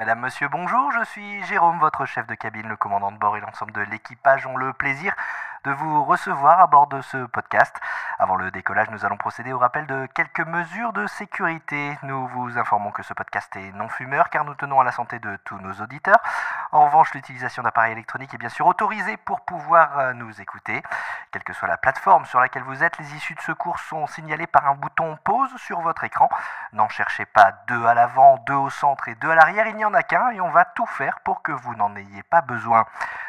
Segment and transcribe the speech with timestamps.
[0.00, 3.40] Madame, monsieur, bonjour, je suis Jérôme, votre chef de cabine, le commandant de bord et
[3.40, 5.14] l'ensemble de l'équipage ont le plaisir
[5.64, 7.76] de vous recevoir à bord de ce podcast.
[8.18, 11.98] Avant le décollage, nous allons procéder au rappel de quelques mesures de sécurité.
[12.02, 15.18] Nous vous informons que ce podcast est non fumeur car nous tenons à la santé
[15.18, 16.22] de tous nos auditeurs.
[16.72, 20.82] En revanche, l'utilisation d'appareils électroniques est bien sûr autorisée pour pouvoir euh, nous écouter.
[21.32, 24.48] Quelle que soit la plateforme sur laquelle vous êtes, les issues de secours sont signalées
[24.48, 26.28] par un bouton pause sur votre écran.
[26.72, 29.84] N'en cherchez pas deux à l'avant, deux au centre et deux à l'arrière, il n'y
[29.84, 32.84] en a qu'un et on va tout faire pour que vous n'en ayez pas besoin.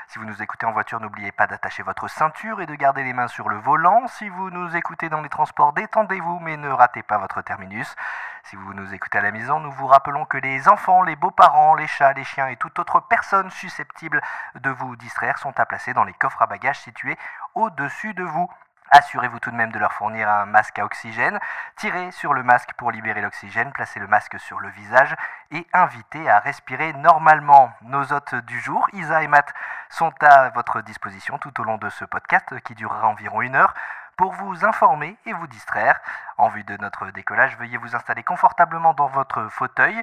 [0.07, 3.13] Si vous nous écoutez en voiture, n'oubliez pas d'attacher votre ceinture et de garder les
[3.13, 4.07] mains sur le volant.
[4.07, 7.95] Si vous nous écoutez dans les transports, détendez-vous mais ne ratez pas votre terminus.
[8.43, 11.75] Si vous nous écoutez à la maison, nous vous rappelons que les enfants, les beaux-parents,
[11.75, 14.21] les chats, les chiens et toute autre personne susceptible
[14.55, 17.17] de vous distraire sont à placer dans les coffres à bagages situés
[17.53, 18.49] au-dessus de vous.
[18.93, 21.39] Assurez-vous tout de même de leur fournir un masque à oxygène.
[21.77, 25.15] Tirez sur le masque pour libérer l'oxygène, placez le masque sur le visage
[25.51, 27.71] et invitez à respirer normalement.
[27.83, 29.53] Nos hôtes du jour, Isa et Matt,
[29.89, 33.73] sont à votre disposition tout au long de ce podcast qui durera environ une heure
[34.21, 35.99] pour vous informer et vous distraire.
[36.37, 39.95] En vue de notre décollage, veuillez vous installer confortablement dans votre fauteuil.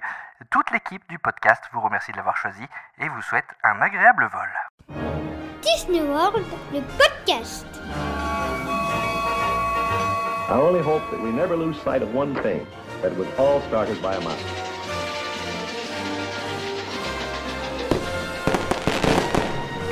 [0.51, 2.65] Toute l'équipe du podcast vous remercie de l'avoir choisi
[2.99, 4.51] et vous souhaite un agréable vol.
[5.63, 7.65] Disney World, le podcast.
[10.49, 12.67] I only hope that we never lose sight of one thing,
[13.03, 14.35] that it was all started by a mouse.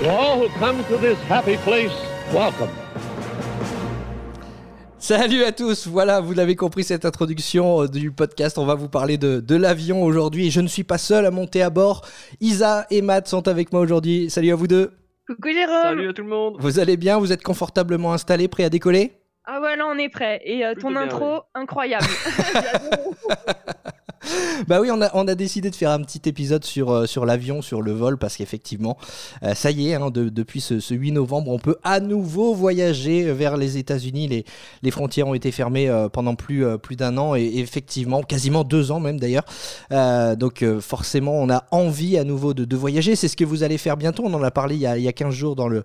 [0.00, 1.94] To all who come to this happy place,
[2.33, 2.70] welcome.
[4.98, 8.89] Salut à tous, voilà, vous l'avez compris cette introduction euh, du podcast, on va vous
[8.89, 12.00] parler de, de l'avion aujourd'hui et je ne suis pas seul à monter à bord.
[12.41, 14.92] Isa et Matt sont avec moi aujourd'hui, salut à vous deux.
[15.27, 18.64] Coucou Jérôme Salut à tout le monde Vous allez bien, vous êtes confortablement installés, prêts
[18.64, 19.12] à décoller?
[19.44, 20.41] Ah ouais, là on est prêt.
[20.44, 21.41] Et euh, ton bien, intro, ouais.
[21.55, 22.06] incroyable.
[24.69, 27.25] Bah oui, on a, on a décidé de faire un petit épisode sur, euh, sur
[27.25, 28.98] l'avion, sur le vol, parce qu'effectivement,
[29.45, 32.52] euh, ça y est, hein, de- depuis ce, ce 8 novembre, on peut à nouveau
[32.52, 34.45] voyager vers les États-Unis.
[34.83, 38.90] Les, frontières ont été fermées euh, pendant plus, plus d'un an, et effectivement, quasiment deux
[38.90, 39.45] ans même d'ailleurs.
[40.36, 43.14] Donc forcément, on a envie à nouveau de, voyager.
[43.14, 44.24] C'est ce que vous allez faire bientôt.
[44.24, 45.85] On en a parlé il y a, il y a 15 jours dans, le,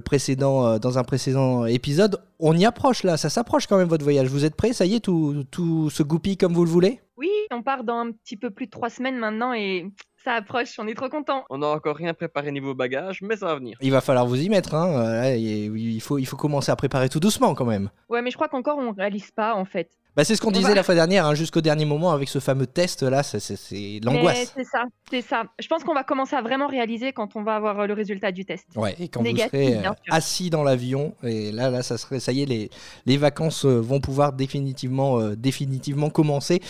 [0.00, 2.20] précédent, dans un précédent épisode.
[2.40, 4.28] On y approche là, ça s'approche quand même votre voyage.
[4.28, 4.72] Vous êtes prêts?
[4.72, 7.00] Ça y est, tout, tout se goupille comme vous le voulez?
[7.18, 9.90] Oui, on part dans un petit peu plus de trois semaines maintenant et
[10.24, 11.44] ça approche, on est trop content.
[11.50, 13.76] On n'a encore rien préparé niveau bagage, mais ça va venir.
[13.80, 14.74] Il va falloir vous y mettre.
[14.74, 15.02] Hein.
[15.02, 17.90] Là, il faut, il faut commencer à préparer tout doucement quand même.
[18.08, 19.90] Ouais, mais je crois qu'encore on réalise pas en fait.
[20.18, 22.28] Bah, c'est ce qu'on On disait va- la fois dernière, hein, jusqu'au dernier moment avec
[22.28, 24.52] ce fameux test là, c'est- l'angoisse.
[24.56, 25.44] C'est ça, c'est ça.
[25.60, 28.32] Je pense qu'on va commencer à vraiment réaliser quand on va avoir euh, le résultat
[28.32, 28.64] du test.
[28.74, 32.18] Ouais, et quand Négatif, vous serez euh, assis dans l'avion, et là, là, ça serait,
[32.18, 32.68] ça y est, les,
[33.06, 36.60] les vacances euh, vont pouvoir définitivement, euh, définitivement commencer.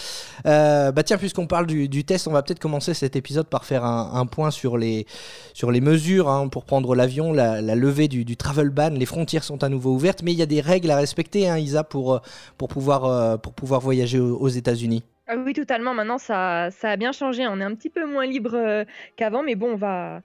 [0.44, 3.64] Euh, bah tiens, puisqu'on parle du, du test, on va peut-être commencer cet épisode par
[3.64, 5.06] faire un, un point sur les,
[5.54, 8.90] sur les mesures hein, pour prendre l'avion, la, la levée du, du travel ban.
[8.90, 11.56] Les frontières sont à nouveau ouvertes, mais il y a des règles à respecter, hein,
[11.56, 12.20] Isa, pour,
[12.58, 15.02] pour, pouvoir, pour pouvoir voyager aux, aux États-Unis.
[15.26, 15.94] Ah oui, totalement.
[15.94, 17.46] Maintenant, ça, ça a bien changé.
[17.46, 18.84] On est un petit peu moins libre euh,
[19.16, 20.20] qu'avant, mais bon, on va,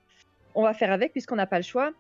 [0.56, 1.92] on va faire avec puisqu'on n'a pas le choix.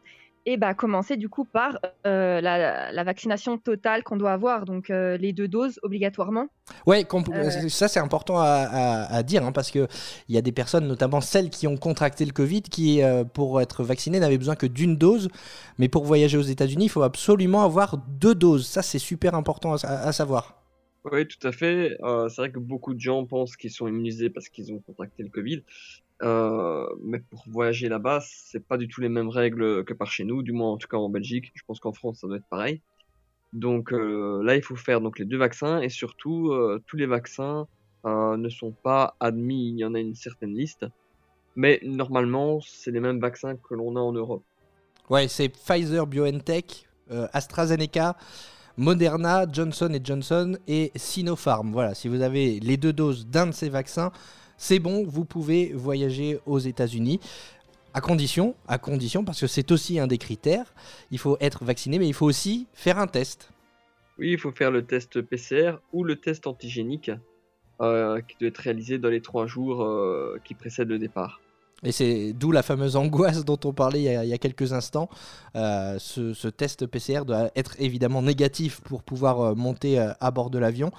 [0.46, 4.90] Et bah, commencer du coup par euh, la, la vaccination totale qu'on doit avoir, donc
[4.90, 6.48] euh, les deux doses obligatoirement.
[7.34, 7.70] Euh.
[7.70, 9.88] ça c'est important à, à- à dire hein, parce que
[10.28, 13.00] il y a des personnes, notamment celles qui ont contracté le Covid, qui
[13.34, 15.30] pour être vaccinées n'avaient besoin que d'une dose,
[15.78, 18.68] mais pour voyager aux États-Unis, il faut absolument avoir deux doses.
[18.68, 20.56] Ça c'est super important à, à savoir.
[21.12, 21.98] Oui, tout à fait.
[22.02, 25.24] Euh, c'est vrai que beaucoup de gens pensent qu'ils sont immunisés parce qu'ils ont contracté
[25.24, 25.64] le Covid.
[26.22, 30.24] Euh, mais pour voyager là-bas, c'est pas du tout les mêmes règles que par chez
[30.24, 31.52] nous, du moins en tout cas en Belgique.
[31.56, 32.82] Je pense qu'en France, ça doit être pareil.
[33.52, 36.54] Donc euh, là, il faut faire donc les deux vaccins et surtout
[36.88, 37.68] tous les vaccins
[38.06, 39.72] ne sont pas admis.
[39.72, 40.86] Il y en a une certaine liste,
[41.58, 44.44] mais normalement, c'est les mêmes vaccins que l'on a en Europe.
[45.10, 48.16] Ouais, c'est Pfizer, BioNTech, AstraZeneca,
[48.78, 51.72] Moderna, Johnson Johnson et Sinopharm.
[51.72, 54.12] Voilà, si vous avez les deux doses d'un de ces vaccins,
[54.58, 57.20] c'est bon, vous pouvez voyager aux États-Unis.
[57.94, 60.74] À condition, à condition, parce que c'est aussi un des critères,
[61.12, 63.52] il faut être vacciné, mais il faut aussi faire un test.
[64.18, 67.12] Oui, il faut faire le test PCR ou le test antigénique
[67.82, 71.42] euh, qui doit être réalisé dans les trois jours euh, qui précèdent le départ.
[71.84, 75.10] Et c'est d'où la fameuse angoisse dont on parlait il y a, quelques instants.
[75.56, 80.50] Euh, ce, test PCR doit être évidemment négatif pour pouvoir euh, monter euh, à bord
[80.50, 80.92] de l'avion.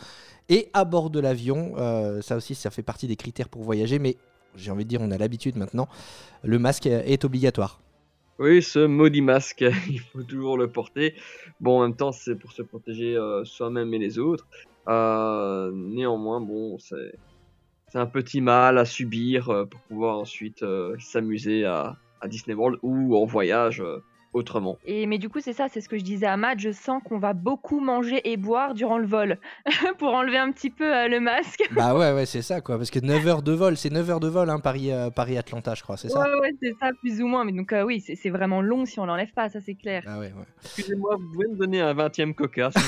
[0.51, 1.73] Et à bord de l'avion,
[2.21, 4.19] ça aussi, ça fait partie des critères pour voyager, mais
[4.57, 5.89] j'ai envie de dire, on a l'habitude maintenant,
[6.43, 7.81] le masque est obligatoire.
[8.39, 11.15] Oui, ce maudit masque, il faut toujours le porter.
[11.61, 14.47] Bon, en même temps, c'est pour se protéger soi-même et les autres.
[14.87, 17.15] Néanmoins, bon, c'est
[17.95, 22.57] c'est un petit mal à subir euh, pour pouvoir ensuite euh, s'amuser à, à Disney
[22.57, 24.03] World ou en voyage euh,
[24.35, 24.79] autrement.
[24.85, 26.59] Et mais du coup, c'est ça, c'est ce que je disais à Matt.
[26.61, 29.39] Je sens qu'on va beaucoup manger et boire durant le vol
[29.99, 31.63] pour enlever un petit peu euh, le masque.
[31.75, 32.77] Bah ouais, ouais, c'est ça quoi.
[32.77, 35.75] Parce que 9 heures de vol, c'est 9 heures de vol, hein, Paris, euh, Paris-Atlanta,
[35.75, 36.21] je crois, c'est ça?
[36.21, 37.45] Ouais, ouais, c'est ça, plus ou moins.
[37.45, 40.03] Mais donc, euh, oui, c'est vraiment long si on l'enlève pas, ça c'est clair.
[40.07, 40.45] Ah ouais, ouais.
[40.63, 42.71] Excusez-moi, vous pouvez me donner un 20e coca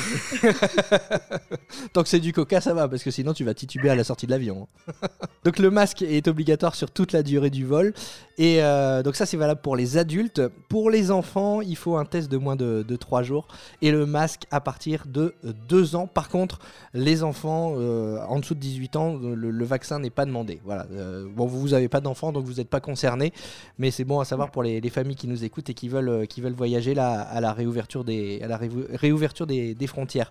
[1.92, 4.04] Tant que c'est du coca, ça va, parce que sinon tu vas tituber à la
[4.04, 4.68] sortie de l'avion.
[4.92, 5.08] hein.
[5.44, 7.92] donc le masque est obligatoire sur toute la durée du vol.
[8.38, 10.42] Et euh, donc ça c'est valable pour les adultes.
[10.68, 13.46] Pour les enfants, il faut un test de moins de, 3 jours.
[13.82, 15.34] Et le masque à partir de
[15.68, 16.06] 2 ans.
[16.06, 16.58] Par contre,
[16.94, 20.60] les enfants euh, en dessous de 18 ans, le, le vaccin n'est pas demandé.
[20.64, 20.86] Voilà.
[20.92, 23.32] Euh, bon, vous n'avez pas d'enfants, donc vous n'êtes pas concernés.
[23.78, 26.08] Mais c'est bon à savoir pour les, les familles qui nous écoutent et qui veulent,
[26.08, 29.86] euh, qui veulent voyager là, à la réouverture des, à la réou- réouverture des, des
[29.86, 30.30] frontières.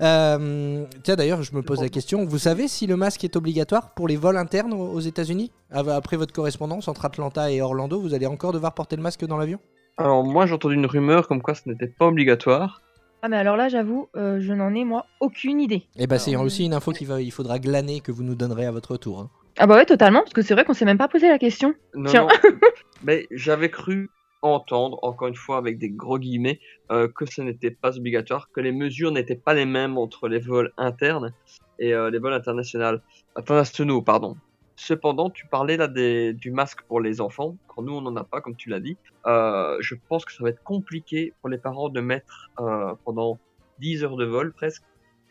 [0.00, 2.24] Euh, tiens, d'ailleurs, je me pose la question.
[2.24, 5.52] Vous savez si le masque est obligatoire pour les vols internes aux États-Unis?
[5.70, 9.36] Après votre correspondance entre Atlanta et Orlando, vous allez encore devoir porter le masque dans
[9.36, 9.58] l'avion?
[9.98, 12.80] Alors moi j'ai entendu une rumeur comme quoi ce n'était pas obligatoire.
[13.24, 15.84] Ah, mais alors là, j'avoue, euh, je n'en ai moi aucune idée.
[15.96, 18.66] Eh ben, c'est aussi une info qu'il va, il faudra glaner que vous nous donnerez
[18.66, 19.20] à votre retour.
[19.20, 19.30] hein.
[19.58, 21.72] Ah, bah ouais, totalement, parce que c'est vrai qu'on s'est même pas posé la question.
[21.94, 22.22] Non, Tiens.
[22.22, 22.50] non.
[23.04, 24.10] Mais j'avais cru
[24.40, 26.58] entendre, encore une fois avec des gros guillemets,
[26.90, 30.40] euh, que ce n'était pas obligatoire, que les mesures n'étaient pas les mêmes entre les
[30.40, 31.32] vols internes
[31.78, 32.98] et euh, les vols internationaux.
[33.36, 34.02] internationaux.
[34.02, 34.36] Pardon.
[34.76, 37.56] Cependant, tu parlais là des, du masque pour les enfants.
[37.68, 38.96] Quand nous, on n'en a pas, comme tu l'as dit.
[39.26, 43.38] Euh, je pense que ça va être compliqué pour les parents de mettre euh, pendant
[43.80, 44.82] 10 heures de vol presque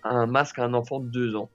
[0.03, 1.49] un masque à un enfant de 2 ans.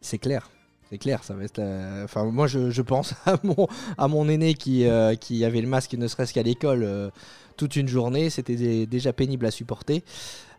[0.00, 0.50] C'est clair.
[0.90, 1.58] C'est clair, ça va être.
[1.58, 3.66] la- Enfin, moi, je, je pense à mon,
[3.98, 7.10] à mon aîné qui, euh, qui avait le masque, ne serait-ce qu'à l'école, euh,
[7.56, 8.30] toute une journée.
[8.30, 10.04] C'était dé- déjà pénible à supporter.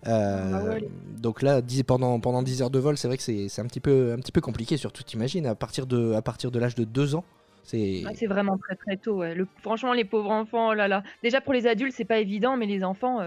[0.06, 0.90] Euh, Ah ouais.
[1.18, 4.14] Donc là, pendant, pendant 10 heures de vol, c'est vrai que c'est un, petit peu-
[4.14, 4.78] un petit peu compliqué.
[4.78, 7.24] Surtout, t'imagines, à partir de, à partir de l'âge de 2 ans.
[7.64, 8.04] C'est.
[8.06, 9.18] Ah, c'est vraiment très très tôt.
[9.18, 9.34] Ouais.
[9.36, 9.48] Le...
[9.62, 11.04] Franchement, les pauvres enfants, oh là là.
[11.24, 13.20] Déjà pour les adultes, c'est pas évident, mais les enfants.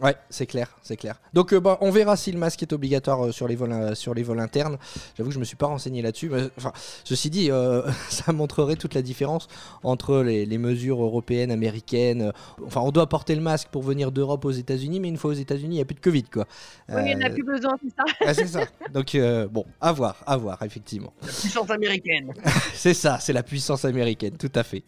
[0.00, 1.20] Ouais, c'est clair, c'est clair.
[1.34, 3.94] Donc, euh, bah, on verra si le masque est obligatoire euh, sur, les vols, euh,
[3.94, 4.78] sur les vols internes.
[5.16, 6.30] J'avoue que je me suis pas renseigné là-dessus.
[6.30, 6.72] mais, Enfin,
[7.04, 7.50] ceci dit,
[8.08, 9.48] ça montrerait toute la différence
[9.82, 12.32] entre les, les mesures européennes, américaines.
[12.64, 15.34] Enfin, on doit porter le masque pour venir d'Europe aux États-Unis, mais une fois aux
[15.34, 16.46] États-Unis, il n'y a plus de Covid, quoi.
[16.88, 18.04] Oui, il n'y en a plus besoin, c'est ça.
[18.26, 18.64] ah, c'est ça.
[18.92, 19.16] Donc,
[19.50, 21.12] bon, à voir, à voir, effectivement.
[21.20, 22.32] Puissance américaine.
[22.74, 24.82] C'est ça, c'est la puissance américaine, tout à fait.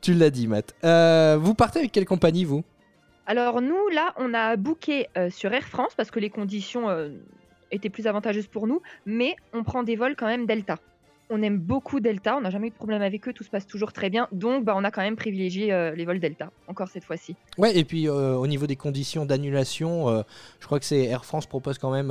[0.00, 0.74] Tu l'as dit, Matt.
[1.40, 2.64] Vous partez avec quelle compagnie, vous?
[3.30, 7.10] Alors nous, là, on a booké euh, sur Air France parce que les conditions euh,
[7.70, 10.78] étaient plus avantageuses pour nous, mais on prend des vols quand même Delta.
[11.30, 13.68] On aime beaucoup Delta, on n'a jamais eu de problème avec eux, tout se passe
[13.68, 16.88] toujours très bien, donc bah, on a quand même privilégié euh, les vols Delta, encore
[16.88, 17.36] cette fois-ci.
[17.56, 20.24] Ouais, et puis au niveau des conditions d'annulation,
[20.58, 22.10] je crois que c'est Air France propose quand même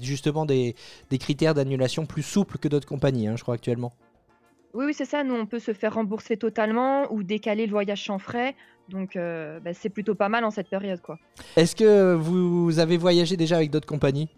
[0.00, 0.76] justement des,
[1.10, 3.92] des critères d'annulation plus souples que d'autres compagnies, hein, je crois actuellement.
[4.74, 8.04] Oui, oui, c'est ça, nous on peut se faire rembourser totalement ou décaler le voyage
[8.04, 8.56] sans frais,
[8.88, 11.18] donc euh, bah, c'est plutôt pas mal en cette période quoi.
[11.56, 14.28] Est-ce que vous avez voyagé déjà avec d'autres compagnies?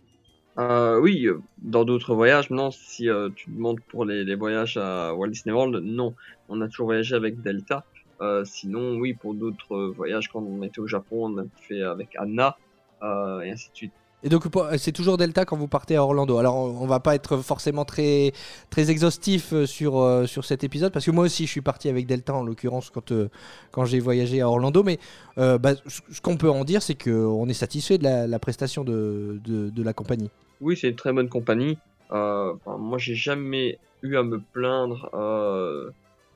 [0.59, 4.77] Euh, oui, euh, dans d'autres voyages, non, si euh, tu demandes pour les, les voyages
[4.77, 6.15] à Walt Disney World, non.
[6.49, 7.85] On a toujours voyagé avec Delta.
[8.23, 12.17] Euh, sinon, oui, pour d'autres voyages, quand on était au Japon, on a fait avec
[12.17, 12.57] Anna,
[13.03, 13.93] euh, et ainsi de suite.
[14.27, 16.37] Et donc pour- c'est toujours Delta quand vous partez à Orlando.
[16.39, 18.33] Alors on on va pas être forcément très
[18.71, 21.89] très exhaustif euh, sur euh, sur cet épisode parce que moi aussi je suis parti
[21.89, 23.29] avec Delta en l'occurrence quand euh,
[23.71, 24.83] quand j'ai voyagé à Orlando.
[24.83, 24.99] Mais
[25.39, 28.83] euh, bah, ce qu'on peut en dire c'est que on est satisfait de la, prestation
[28.83, 30.31] de, de, la compagnie.
[30.61, 31.79] Oui, c'est une très bonne compagnie.
[32.11, 35.91] Euh, enfin, moi, j'ai jamais eu à me plaindre euh,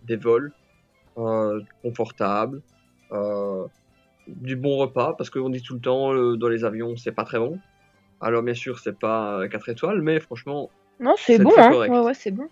[0.04, 0.52] des vols
[1.18, 2.62] euh, confortables,
[3.12, 3.66] euh,
[4.28, 7.24] du bon repas, parce qu'on dit tout le temps euh, dans les avions, c'est pas
[7.24, 7.58] très bon.
[8.20, 11.72] Alors, bien sûr, c'est pas 4 étoiles, mais franchement, Non, c'est bon, hein.
[11.72, 12.48] ouais, ouais, c'est bon.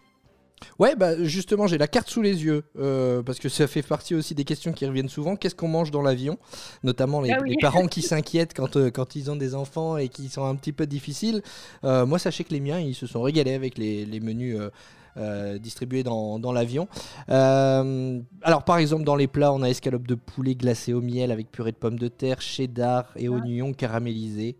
[0.80, 4.16] Ouais, bah justement, j'ai la carte sous les yeux, euh, parce que ça fait partie
[4.16, 5.37] aussi des questions qui reviennent souvent.
[5.37, 6.37] Qu'est-ce qu'on mange dans l'avion?
[6.82, 7.50] Notamment les, Ah oui.
[7.50, 10.56] les parents qui s'inquiètent quand, euh, quand ils ont des enfants et qui sont un
[10.56, 11.42] petit peu difficiles.
[11.84, 14.70] Euh, moi, sachez que les miens, ils se sont régalés avec les, les menus euh,
[15.16, 16.88] euh, distribués dans, dans l'avion.
[17.28, 21.30] Euh, alors, par exemple, dans les plats, on a escalope de poulet glacé au miel
[21.30, 24.56] avec purée de pommes de terre, cheddar et oignons caramélisés.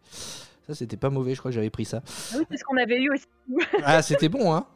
[0.69, 2.03] Ça, c'était pas mauvais, je crois que j'avais pris ça.
[2.07, 3.25] Ah oui, c'est ce qu'on avait eu aussi.
[3.83, 4.67] Ah, c'était bon, hein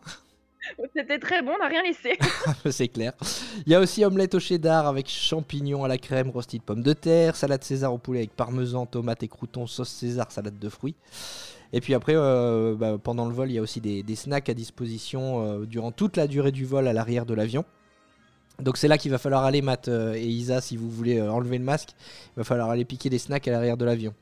[0.96, 2.18] C'était très bon, on n'a rien laissé.
[2.70, 3.12] c'est clair.
[3.66, 6.82] Il y a aussi omelette au cheddar avec champignons à la crème, rôti de pommes
[6.82, 10.68] de terre, salade César au poulet avec parmesan, tomates et croutons, sauce César, salade de
[10.70, 10.94] fruits.
[11.74, 14.48] Et puis après, euh, bah, pendant le vol, il y a aussi des, des snacks
[14.48, 17.64] à disposition euh, durant toute la durée du vol à l'arrière de l'avion.
[18.60, 21.58] Donc c'est là qu'il va falloir aller, Matt euh, et Isa, si vous voulez enlever
[21.58, 21.90] le masque,
[22.36, 24.14] il va falloir aller piquer des snacks à l'arrière de l'avion.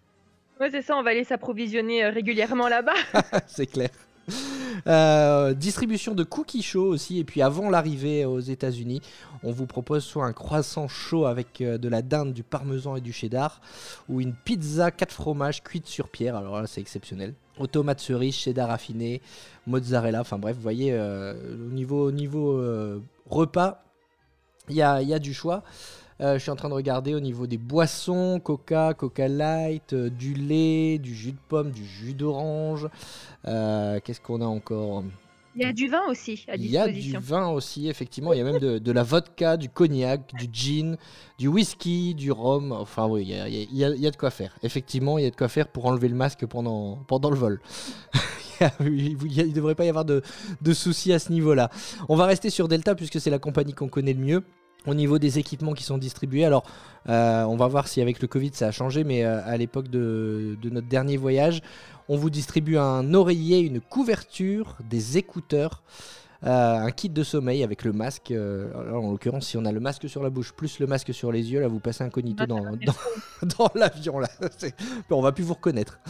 [0.60, 2.92] Ouais, c'est ça, on va aller s'approvisionner euh, régulièrement là-bas.
[3.46, 3.88] c'est clair.
[4.86, 7.18] Euh, distribution de cookies chauds aussi.
[7.18, 9.00] Et puis avant l'arrivée aux États-Unis,
[9.42, 13.00] on vous propose soit un croissant chaud avec euh, de la dinde, du parmesan et
[13.00, 13.62] du cheddar,
[14.10, 16.36] ou une pizza 4 fromages cuite sur pierre.
[16.36, 17.32] Alors là, c'est exceptionnel.
[17.58, 19.22] Automates cerises, cheddar raffiné,
[19.66, 20.20] mozzarella.
[20.20, 22.62] Enfin bref, vous voyez, au niveau, au niveau
[23.28, 23.82] repas,
[24.68, 25.62] il y a du choix.
[26.20, 30.10] Euh, je suis en train de regarder au niveau des boissons, Coca, Coca Light, euh,
[30.10, 32.88] du lait, du jus de pomme, du jus d'orange.
[33.48, 35.02] Euh, Qu'est-ce qu'on a encore?
[35.56, 37.20] Il y a du vin aussi à Il y a du disposition.
[37.20, 38.32] vin aussi, effectivement.
[38.32, 40.96] Il y a même de, de la vodka, du cognac, du gin,
[41.38, 42.70] du whisky, du rhum.
[42.70, 44.16] Enfin oui, il y a, il y a- il y a- il y a de
[44.16, 44.54] quoi faire.
[44.62, 47.60] Effectivement, il y a de quoi faire pour enlever le masque pendant, pendant le vol.
[48.80, 50.22] il ne devrait pas y avoir de,
[50.60, 51.70] de soucis à ce niveau-là.
[52.08, 54.44] On va rester sur Delta puisque c'est la compagnie qu'on connaît le mieux.
[54.86, 56.64] Au niveau des équipements qui sont distribués, alors
[57.08, 59.88] euh, on va voir si avec le Covid ça a changé, mais euh, à l'époque
[59.88, 61.60] de, de notre dernier voyage,
[62.08, 65.82] on vous distribue un oreiller, une couverture, des écouteurs,
[66.44, 68.30] euh, un kit de sommeil avec le masque.
[68.30, 71.12] euh, alors, en l'occurrence, si on a le masque sur la bouche plus le masque
[71.12, 72.94] sur les yeux, là vous passez incognito dans, va dans,
[73.58, 74.18] dans l'avion.
[74.18, 74.28] là.
[74.56, 74.74] C'est-
[75.10, 76.00] On va plus vous reconnaître.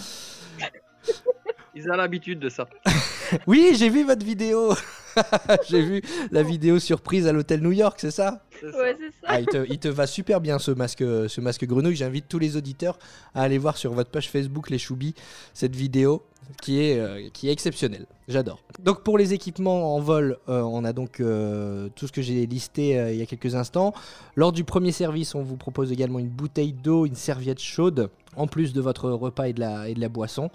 [1.75, 2.69] Ils ont l'habitude de ça.
[3.47, 4.75] Oui, j'ai vu votre vidéo.
[5.69, 8.45] j'ai vu la vidéo surprise à l'hôtel New York, c'est ça?
[8.63, 9.27] Ouais, c'est ça.
[9.27, 11.97] Ah, il, te, il te va super bien ce masque, ce masque grenouille.
[11.97, 12.99] J'invite tous les auditeurs
[13.35, 15.15] à aller voir sur votre page Facebook les Choubis
[15.55, 16.23] cette vidéo
[16.61, 18.07] qui est, euh, qui est exceptionnelle.
[18.29, 18.61] J'adore.
[18.79, 22.47] Donc pour les équipements en vol, euh, on a donc euh, tout ce que j'ai
[22.47, 23.93] listé euh, il y a quelques instants.
[24.37, 28.47] Lors du premier service, on vous propose également une bouteille d'eau, une serviette chaude, en
[28.47, 30.51] plus de votre repas et de la, et de la boisson.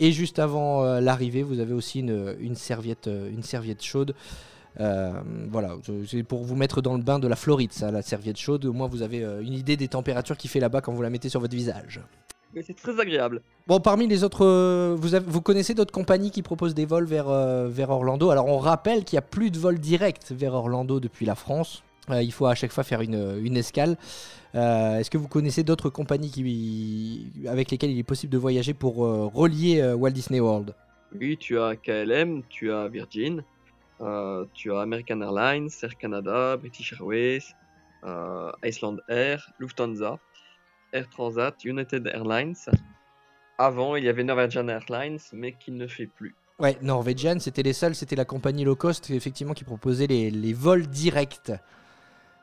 [0.00, 4.14] Et juste avant euh, l'arrivée, vous avez aussi une, une serviette, euh, une serviette chaude.
[4.80, 5.12] Euh,
[5.50, 5.76] voilà,
[6.06, 8.64] c'est pour vous mettre dans le bain de la Floride, ça, la serviette chaude.
[8.64, 11.28] Au moins, vous avez une idée des températures qu'il fait là-bas quand vous la mettez
[11.28, 12.00] sur votre visage.
[12.54, 13.42] Mais c'est très agréable.
[13.66, 17.06] Bon, parmi les autres, euh, vous, avez- vous connaissez d'autres compagnies qui proposent des vols
[17.06, 17.28] vers,
[17.68, 18.30] vers Orlando?
[18.30, 21.82] Alors, on rappelle qu'il n'y a plus de vols directs vers Orlando depuis la France.
[22.10, 23.96] Euh, il faut à chaque fois faire une, une escale.
[24.54, 28.74] Euh, Est-ce que vous connaissez d'autres compagnies qui, avec lesquelles il est possible de voyager
[28.74, 30.74] pour euh, relier Walt Disney World?
[31.18, 33.42] Oui, tu as KLM, tu as Virgin,
[34.54, 37.42] tu as American Airlines, Air Canada, British Airways,
[38.62, 40.18] Iceland Air, Lufthansa,
[40.92, 42.56] Air Transat, United Airlines.
[43.56, 46.34] Avant, il y avait Norwegian Airlines, mais qui ne fait plus.
[46.58, 50.52] Ouais, Norwegian, c'était les seuls, c'était la compagnie low cost effectivement qui proposait les, les
[50.52, 51.52] vols directs.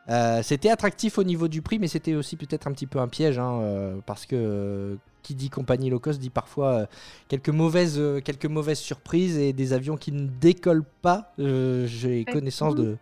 [0.09, 3.07] Euh, c'était attractif au niveau du prix, mais c'était aussi peut-être un petit peu un
[3.07, 6.87] piège, hein, euh, parce que euh, qui dit compagnie low cost dit parfois
[7.27, 11.33] quelques, mauvaises, quelques mauvaises surprises et des avions qui ne décollent pas.
[11.39, 12.97] J'ai connaissance de,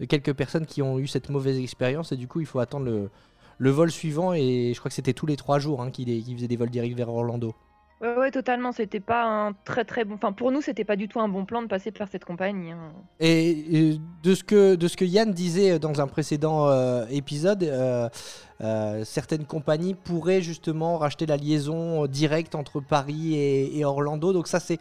[0.00, 2.86] de quelques personnes qui ont eu cette mauvaise expérience et du coup il faut attendre
[2.86, 3.10] le,
[3.58, 6.34] le vol suivant et je crois que c'était tous les trois jours hein, qu'il qu'il
[6.34, 7.54] faisait des vols directs vers Orlando.
[8.02, 8.72] Ouais, totalement.
[8.72, 10.14] C'était pas un très très bon.
[10.16, 12.72] Enfin, pour nous, c'était pas du tout un bon plan de passer par cette compagnie.
[12.72, 12.92] hein.
[13.20, 17.62] Et euh, de ce que de ce que Yann disait dans un précédent euh, épisode,
[17.62, 18.10] euh,
[18.60, 24.34] euh, certaines compagnies pourraient justement racheter la liaison euh, directe entre Paris et, Orlando.
[24.34, 24.78] Donc ça c'est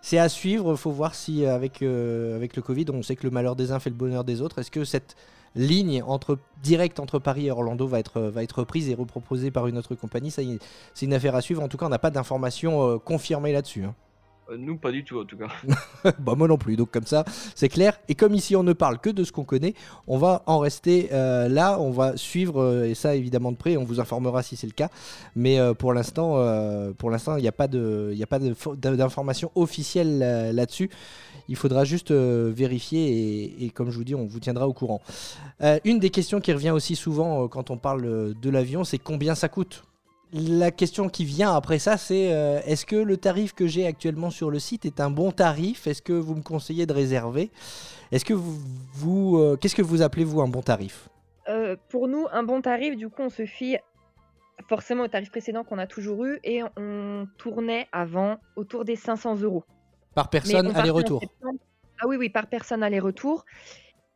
[0.00, 0.70] c'est à suivre.
[0.70, 3.56] Il faut voir si euh, avec euh, avec le Covid, on sait que le malheur
[3.56, 4.60] des uns fait le bonheur des autres.
[4.60, 5.16] Est-ce que cette
[5.54, 9.66] ligne entre directe entre Paris et Orlando va être va être reprise et reproposée par
[9.66, 11.62] une autre compagnie c'est une affaire à suivre.
[11.62, 13.84] En tout cas, on n'a pas d'informations euh, confirmées là-dessus.
[13.84, 13.94] hein.
[14.50, 15.48] Euh, nous, pas du tout, en tout cas.
[16.18, 17.98] bah moi non plus, donc comme ça c'est clair.
[18.08, 19.74] Et comme ici on ne parle que de ce qu'on connaît,
[20.06, 23.76] on va en rester euh, là, on va suivre euh, et ça évidemment de près,
[23.76, 24.88] on vous informera si c'est le cas.
[25.36, 26.32] Mais euh, pour l'instant,
[26.98, 30.18] pour l'instant il n'y a pas d'informations officielles
[30.54, 30.90] là-dessus.
[31.48, 35.00] Il faudra juste euh, vérifier et, comme je vous dis, on vous tiendra au courant.
[35.62, 38.98] Euh, une des questions qui revient aussi souvent euh, quand on parle de l'avion, c'est
[38.98, 39.84] combien ça coûte?
[40.32, 42.22] La question qui vient après ça, c'est
[42.66, 45.86] est-ce que le tarif que j'ai actuellement sur le site est un bon tarif?
[45.86, 47.50] Est-ce que vous me conseillez de réserver?
[48.12, 51.10] Est-ce que vous, qu'est-ce que vous appelez vous un bon tarif?
[51.90, 53.76] Pour nous, un bon tarif, du coup, on se fie
[54.68, 59.40] forcément au tarif précédent qu'on a toujours eu et on tournait avant autour des 500
[59.40, 59.64] euros.
[60.14, 61.22] Par personne, aller-retour.
[62.00, 63.44] Ah oui, oui, par personne aller-retour.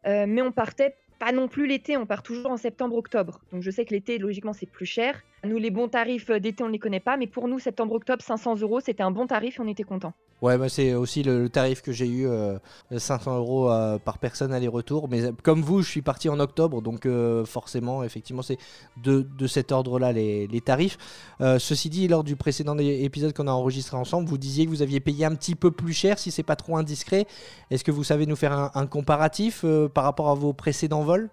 [0.07, 3.41] Euh, mais on partait pas non plus l'été, on part toujours en septembre-octobre.
[3.53, 5.23] Donc je sais que l'été, logiquement, c'est plus cher.
[5.45, 7.17] Nous, les bons tarifs euh, d'été, on ne les connaît pas.
[7.17, 10.15] Mais pour nous, septembre-octobre, 500 euros, c'était un bon tarif et on était contents.
[10.43, 12.59] Ouais, bah, c'est aussi le, tarif que j'ai eu, euh,
[12.95, 15.09] 500 euros euh, par personne aller-retour.
[15.09, 17.09] Mais euh, comme vous, je suis parti en octobre, donc
[17.47, 18.59] forcément, effectivement, c'est
[19.03, 20.99] de, cet ordre-là les, tarifs.
[21.41, 25.01] Ceci dit, lors du précédent épisode qu'on a enregistré ensemble, vous disiez que vous aviez
[25.01, 27.27] payé un petit peu plus cher, si c'est pas trop indiscret.
[27.71, 29.65] Est-ce que vous savez nous faire un, comparatif
[29.95, 31.31] par rapport à vos précédents vols?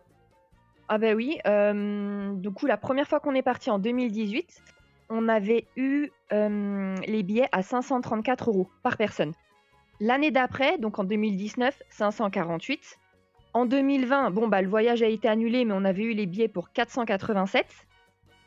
[0.95, 4.61] Ah ben oui, euh, du coup la première fois qu'on est parti en 2018,
[5.09, 9.31] on avait eu euh, les billets à 534 euros par personne.
[9.99, 12.99] L'année d'après, donc en 2019, 548.
[13.55, 16.47] En 2020, bon, bah, le voyage a été annulé, mais on avait eu les billets
[16.47, 17.65] pour 487.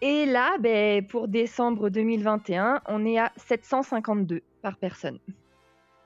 [0.02, 5.18] Et là, ben, pour décembre 2021, on est à 752 par personne.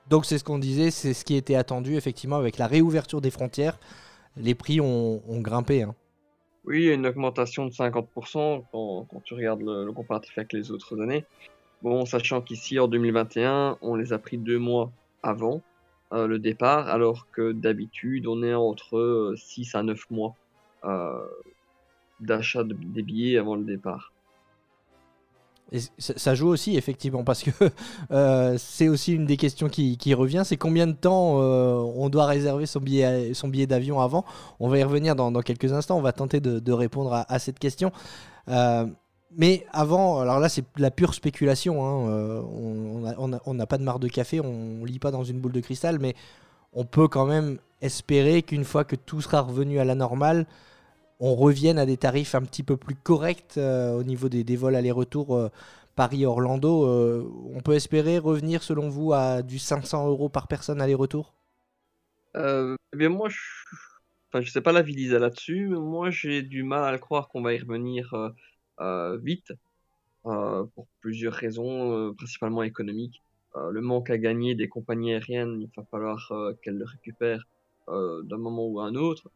[0.09, 3.29] Donc c'est ce qu'on disait, c'est ce qui était attendu effectivement avec la réouverture des
[3.29, 3.77] frontières.
[4.37, 5.83] Les prix ont, ont grimpé.
[5.83, 5.93] hein.
[6.63, 11.25] Oui, une augmentation de 50% quand, quand tu regardes le, comparatif avec les autres années.
[11.81, 14.91] Bon, sachant qu'ici, en 2021, on les a pris deux mois
[15.23, 15.61] avant
[16.13, 20.35] euh, le départ, alors que d'habitude, on est entre 6 à 9 mois
[20.83, 21.25] euh,
[22.19, 24.13] d'achat de- des billets avant le départ.
[25.99, 27.51] Ça joue aussi effectivement parce que
[28.11, 32.25] euh, c'est aussi une des questions qui, revient, c'est combien de temps euh, on doit
[32.25, 34.25] réserver son billet, d'avion avant?
[34.59, 37.91] On va y revenir dans, quelques instants, on va tenter de, répondre à, cette question.
[38.49, 38.85] Euh,
[39.37, 42.43] mais avant, alors là c'est la pure spéculation, hein,
[43.17, 45.99] on n'a pas de marre de café, on lit pas dans une boule de cristal,
[45.99, 46.15] mais
[46.73, 50.45] on peut quand même espérer qu'une fois que tout sera revenu à la normale,
[51.21, 54.75] on revienne à des tarifs un petit peu plus corrects euh, au niveau des, vols
[54.75, 55.49] aller-retour euh,
[55.95, 56.87] Paris-Orlando.
[56.87, 61.33] Euh, on peut espérer revenir, selon vous, à du 500 euros par personne aller-retour?
[62.35, 63.37] Euh, eh bien moi, je...
[64.29, 67.27] Enfin, je sais pas l'avis d'Isa là-dessus, mais moi j'ai du mal à le croire
[67.27, 68.15] qu'on va y revenir
[69.21, 69.51] vite,
[70.23, 73.21] pour plusieurs raisons, principalement économiques.
[73.55, 77.45] Le manque à gagner des compagnies aériennes, il va falloir qu'elles le récupèrent
[77.89, 79.29] d'un moment ou à un autre.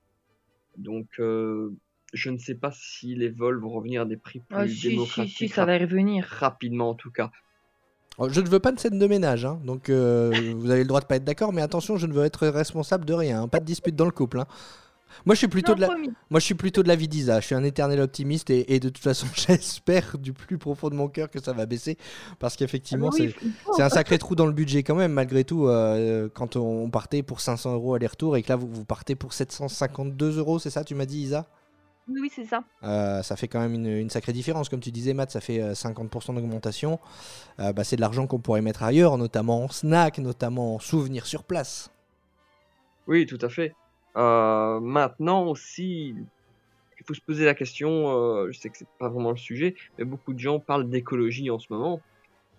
[0.77, 1.71] Donc euh,
[2.13, 4.75] je ne sais pas si les vols vont revenir à des prix plus Ah, si,
[4.75, 6.25] si, démocratiques si, ça va revenir.
[6.25, 7.31] rapidement en tout cas.
[8.17, 10.87] Oh, Je ne veux pas de scène de ménage, hein, donc euh, vous avez le
[10.87, 13.47] droit de pas être d'accord, mais attention, je ne veux être responsable de rien, hein,
[13.49, 14.39] pas de dispute dans le couple.
[14.39, 14.47] hein.
[15.25, 16.09] Moi, je suis plutôt Non, de la, promis.
[16.29, 17.39] moi, je suis plutôt de l'avis d'Isa.
[17.39, 20.95] Je suis un éternel optimiste et, et de toute façon, j'espère du plus profond de
[20.95, 21.97] mon cœur que ça va baisser,
[22.39, 23.33] parce qu'effectivement, Ah, oui,
[23.75, 27.23] c'est un sacré trou dans le budget quand même, malgré tout, euh, quand on partait
[27.23, 30.83] pour 500 euros aller-retour et que là vous, vous partez pour 752 euros, c'est ça,
[30.83, 31.47] tu m'as dit Isa?
[32.07, 32.63] Oui, c'est ça.
[32.83, 35.59] Euh, Ça fait quand même une, une sacrée différence, comme tu disais Matt, ça fait
[35.59, 36.99] euh, 50% d'augmentation.
[37.59, 41.25] Euh, bah, c'est de l'argent qu'on pourrait mettre ailleurs, notamment en snack, notamment en souvenirs
[41.25, 41.89] sur place.
[43.07, 43.73] Oui, tout à fait.
[44.17, 46.15] Euh, maintenant aussi,
[46.99, 49.75] il faut se poser la question, euh, je sais que c'est pas vraiment le sujet,
[49.97, 52.01] mais beaucoup de gens parlent d'écologie en ce moment.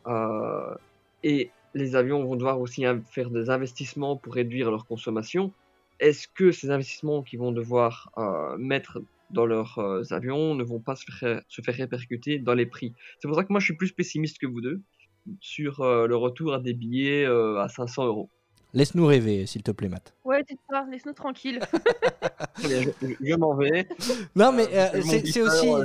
[0.07, 0.75] Euh,
[1.23, 5.53] et les avions vont devoir aussi faire des investissements pour réduire leur consommation.
[5.99, 8.13] Est-ce que ces investissements qu'ils vont devoir
[8.59, 12.95] mettre dans leurs avions ne vont pas se faire, se faire répercuter dans les prix?
[13.19, 14.81] C'est pour ça que moi je suis plus pessimiste que vous deux
[15.41, 18.31] sur le retour à des billets à 500 euros.
[18.77, 20.13] Laisse-nous rêver, s'il te plaît, Matt.
[20.23, 21.61] Ouais, c'est ça, laisse-nous bien,
[22.63, 23.89] je, je m'en vais.
[24.35, 25.85] Non, mais Euh, c'est aussi, euh,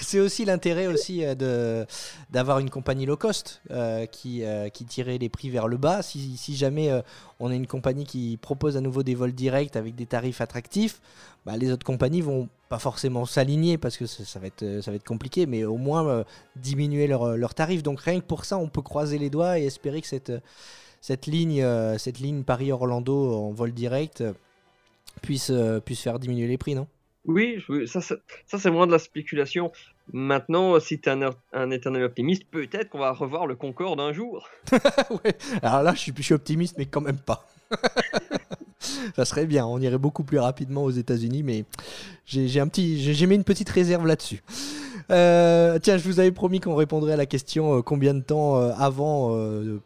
[0.00, 1.86] c'est- l'intérêt aussi euh, de
[2.30, 6.00] d'avoir une compagnie low cost euh, qui, euh, qui tirait les prix vers le bas.
[6.00, 7.02] Si, si jamais euh,
[7.40, 11.02] on a une compagnie qui propose à nouveau des vols directs avec des tarifs attractifs,
[11.44, 14.90] bah, les autres compagnies vont pas forcément s'aligner parce que ça, ça va être, ça
[14.90, 16.24] va être compliqué, mais au moins euh,
[16.56, 17.82] diminuer leurs leur tarifs.
[17.82, 20.32] Donc rien que pour ça, on peut croiser les doigts et espérer que cette,
[21.00, 24.32] cette ligne, euh, cette ligne Paris-Orlando en vol direct euh,
[25.22, 26.86] puisse, euh, puisse faire diminuer les prix, non?
[27.24, 28.14] Oui, ça, ça,
[28.46, 29.70] ça, c'est moins de la spéculation.
[30.12, 34.12] Maintenant, si tu es un, un éternel optimiste, peut-être qu'on va revoir le Concorde un
[34.12, 34.48] jour.
[35.10, 35.36] Ouais.
[35.62, 37.46] Alors là, je suis, je suis optimiste, mais quand même pas.
[39.16, 41.64] ça serait bien, on irait beaucoup plus rapidement aux États-Unis, mais
[42.24, 44.42] j'ai j'ai un petit, j'ai j'ai mis une petite réserve là-dessus.
[45.10, 48.56] Euh, tiens, je vous avais promis qu'on répondrait à la question euh, combien de temps
[48.56, 49.30] euh, avant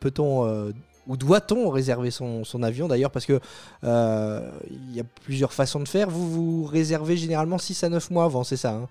[0.01, 0.73] peut-on
[1.07, 3.41] ou doit-on réserver son, avion d'ailleurs parce que
[3.85, 6.09] euh, il y a plusieurs façons de faire.
[6.09, 8.89] Vous vous réservez généralement 6 à 9 mois avant, c'est ça hein?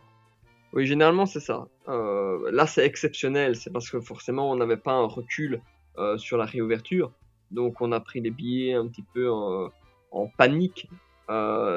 [0.74, 1.68] Oui, généralement, c'est ça.
[1.90, 3.58] Euh, là, c'est exceptionnel.
[3.58, 5.62] C'est parce que forcément, on n'avait pas un recul
[5.98, 7.12] euh, sur la réouverture.
[7.52, 10.90] Donc, on a pris les billets un petit peu en, panique,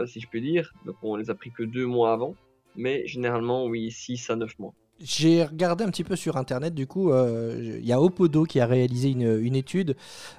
[0.06, 0.72] si je peux dire.
[0.86, 2.36] Donc, on les a pris que deux mois avant.
[2.76, 4.74] Mais généralement, oui, 6 à 9 mois.
[5.04, 8.58] J'ai regardé un petit peu sur internet, du coup, euh, il y a Opodo qui
[8.58, 9.96] a réalisé une, étude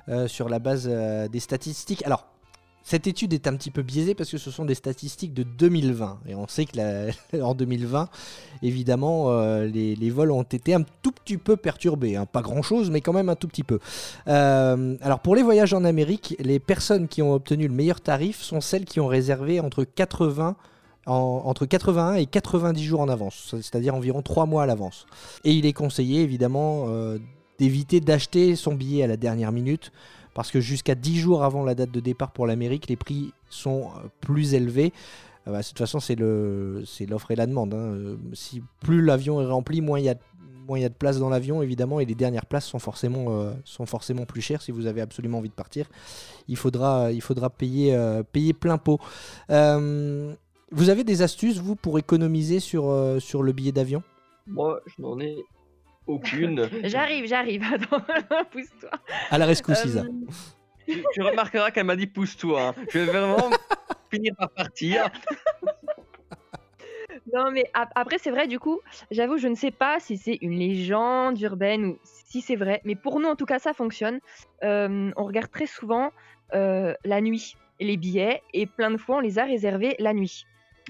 [0.09, 2.03] euh, sur la base euh, des statistiques.
[2.03, 2.25] Alors,
[2.81, 6.17] cette étude est un petit peu biaisée parce que ce sont des statistiques de 2020.
[6.27, 8.09] Et on sait que la- en 2020,
[8.63, 9.29] évidemment,
[9.61, 12.15] les, vols ont été un tout petit peu perturbés.
[12.15, 12.25] hein.
[12.25, 13.79] Pas grand-chose, mais quand même un tout petit peu.
[14.25, 18.61] Alors, pour les voyages en Amérique, les personnes qui ont obtenu le meilleur tarif sont
[18.61, 20.55] celles qui ont réservé entre 80
[21.05, 25.05] en- entre 81 et 90 jours en avance, c'est-à-dire environ 3 mois à l'avance.
[25.43, 27.17] Et il est conseillé évidemment euh,
[27.59, 29.91] d'éviter d'acheter son billet à la dernière minute,
[30.33, 33.83] parce que jusqu'à 10 jours avant la date de départ pour l'Amérique, les prix sont
[33.83, 34.91] euh, plus élevés.
[35.47, 37.73] Euh, bah, de toute façon, c'est l'offre et la demande.
[37.73, 37.77] hein.
[37.77, 40.15] Euh, Si plus l'avion est rempli, moins il y a,
[40.89, 44.63] de place dans l'avion, évidemment, et les dernières places sont forcément, sont forcément plus chères.
[44.63, 45.85] Si vous avez absolument envie de partir,
[46.47, 47.11] il faudra,
[47.55, 47.95] payer,
[48.31, 48.99] payer plein pot.
[49.51, 50.33] Euh,
[50.71, 54.03] vous avez des astuces, vous, pour économiser sur, euh, sur le billet d'avion?
[54.47, 55.37] Moi, je n'en ai
[56.07, 56.69] aucune.
[56.83, 57.63] J'arrive, j'arrive.
[57.73, 58.91] Attends, pousse-toi.
[59.31, 60.01] À la rescousse, Isa.
[60.01, 60.09] Euh,
[60.87, 62.67] tu, tu remarqueras qu'elle m'a dit pousse-toi.
[62.69, 62.75] hein.
[62.89, 63.49] Je vais vraiment
[64.11, 65.09] finir par partir.
[67.33, 70.37] Non, mais ap- après, c'est vrai, du coup, j'avoue, je ne sais pas si c'est
[70.41, 74.19] une légende urbaine ou si c'est vrai, mais pour nous, en tout cas, ça fonctionne.
[74.63, 76.11] Euh, on regarde très souvent
[76.53, 80.45] euh, la nuit les billets et plein de fois, on les a réservés la nuit.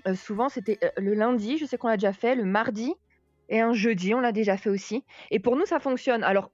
[0.08, 2.94] Euh, souvent, c'était euh, le lundi, je sais qu'on l'a déjà fait, le mardi
[3.50, 5.04] et un jeudi, on l'a déjà fait aussi.
[5.32, 6.24] Et pour nous, ça fonctionne.
[6.24, 6.52] Alors,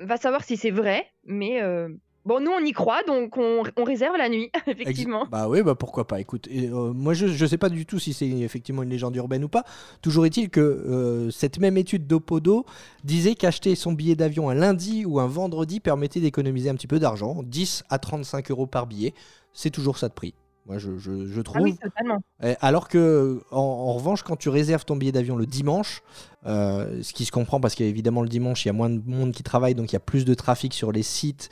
[0.00, 1.88] va savoir si c'est vrai, mais euh,
[2.24, 5.26] bon, nous, on y croit, donc on, on réserve la nuit, Ex- effectivement.
[5.30, 6.20] Bah oui, bah pourquoi pas.
[6.20, 9.14] Écoute, et, euh, moi je, je sais pas du tout si c'est effectivement une légende
[9.16, 9.64] urbaine ou pas.
[10.02, 12.66] Toujours est-il que euh, cette même étude d'Opodo
[13.04, 16.98] disait qu'acheter son billet d'avion un lundi ou un vendredi permettait d'économiser un petit peu
[16.98, 19.14] d'argent, 10 à 35 euros par billet.
[19.52, 20.34] C'est toujours ça de prix.
[20.66, 21.62] Moi je, je- je Ah trouve.
[21.62, 22.20] oui, totalement.
[22.60, 26.02] Alors que, en, en revanche, quand tu réserves ton billet d'avion le dimanche,
[26.46, 29.32] euh, ce qui se comprend parce qu'évidemment le dimanche il y a moins de monde
[29.32, 31.50] qui travaille, donc il y a plus de trafic sur les sites.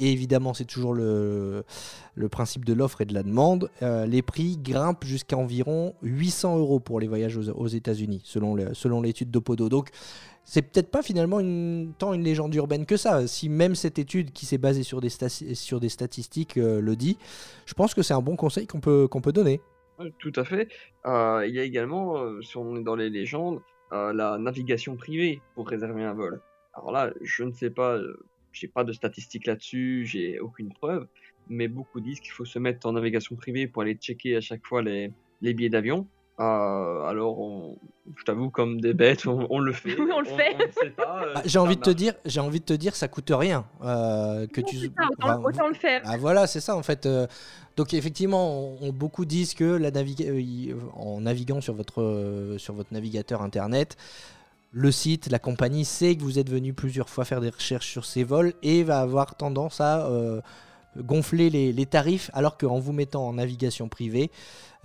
[0.00, 1.64] Et évidemment, c'est toujours le,
[2.30, 3.68] principe de l'offre et de la demande.
[3.82, 9.30] Euh, les prix grimpent jusqu'à environ 800 euros pour les voyages aux, États-Unis, selon l'étude
[9.30, 9.68] d'Opodo.
[9.68, 9.90] Donc,
[10.44, 11.38] c'est peut-être pas finalement
[11.98, 13.26] tant une légende urbaine que ça.
[13.26, 15.08] Si même cette étude qui s'est basée sur des,
[15.88, 17.18] statistiques euh, le dit,
[17.66, 19.60] je pense que c'est un bon conseil qu'on peut, donner.
[20.20, 20.68] Tout à fait.
[21.06, 25.68] Euh, il y a également, si on est dans les légendes, la navigation privée pour
[25.68, 26.40] réserver un vol.
[26.74, 27.98] Alors là, je ne sais pas,
[28.52, 31.06] j'ai pas de statistiques là-dessus, j'ai aucune preuve,
[31.48, 34.66] mais beaucoup disent qu'il faut se mettre en navigation privée pour aller checker à chaque
[34.66, 36.08] fois les, les billets d'avion.
[36.40, 37.76] Euh, alors, on,
[38.16, 39.88] je t'avoue, comme des bêtes, on, on le fait.
[39.98, 40.54] Oui, on le fait.
[40.54, 43.32] euh, Bah, si j'ai envie de te dire, j'ai envie de te dire, ça coûte
[43.34, 44.76] rien euh, que Non, tu.
[44.78, 46.00] ça, autant, enfin, autant le faire.
[46.04, 47.06] Ah voilà, c'est ça en fait.
[47.06, 47.26] Euh,
[47.76, 52.56] donc effectivement, on, on- beaucoup disent que la naviga- euh, en naviguant sur votre, euh,
[52.58, 53.96] sur votre navigateur internet,
[54.70, 58.04] le site, la compagnie sait que vous êtes venu plusieurs fois faire des recherches sur
[58.04, 60.40] ces vols et va avoir tendance à euh,
[60.96, 64.30] gonfler les, tarifs, alors qu'en vous mettant en navigation privée,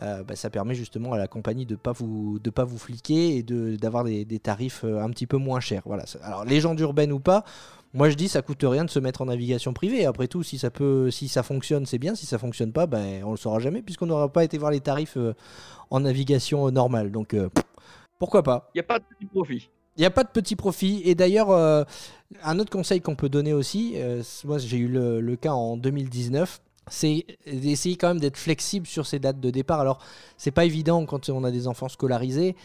[0.01, 4.05] euh, bah, ça permet justement à la compagnie de de pas vous fliquer et d'avoir
[4.05, 5.83] des, tarifs euh, un petit peu moins chers.
[5.85, 6.05] Voilà.
[6.21, 7.43] Alors légende urbaine ou pas,
[7.93, 10.05] moi je dis ça coûte rien de se mettre en navigation privée.
[10.05, 12.15] Après tout, si ça peut, si ça fonctionne, c'est bien.
[12.15, 14.79] Si ça fonctionne pas, ben on le saura jamais puisqu'on n'aura pas été voir les
[14.81, 15.17] tarifs
[15.89, 17.11] en navigation normale.
[17.11, 17.35] Donc
[18.23, 19.69] pourquoi pas Il n'y a pas de petit profit.
[19.97, 21.01] il n'y a pas de petit profit.
[21.03, 21.83] Et d'ailleurs, euh,
[22.41, 25.75] un autre conseil qu'on peut donner aussi, euh, moi j'ai eu le, le cas en
[25.75, 29.81] 2019, c'est d'essayer quand même d'être flexible sur ces dates de départ.
[29.81, 29.99] Alors,
[30.37, 32.55] c'est pas évident quand on a des enfants scolarisés,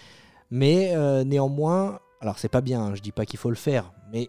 [0.52, 3.92] mais euh, néanmoins, alors c'est pas bien, hein, je dis pas qu'il faut le faire,
[4.12, 4.28] mais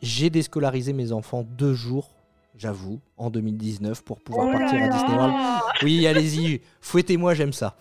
[0.00, 2.16] j'ai déscolarisé mes enfants deux jours,
[2.56, 4.88] j'avoue, en 2019 pour pouvoir Oh partir à.
[4.88, 5.34] Disney World.
[5.82, 7.76] Oui, allez-y, fouettez-moi, j'aime ça.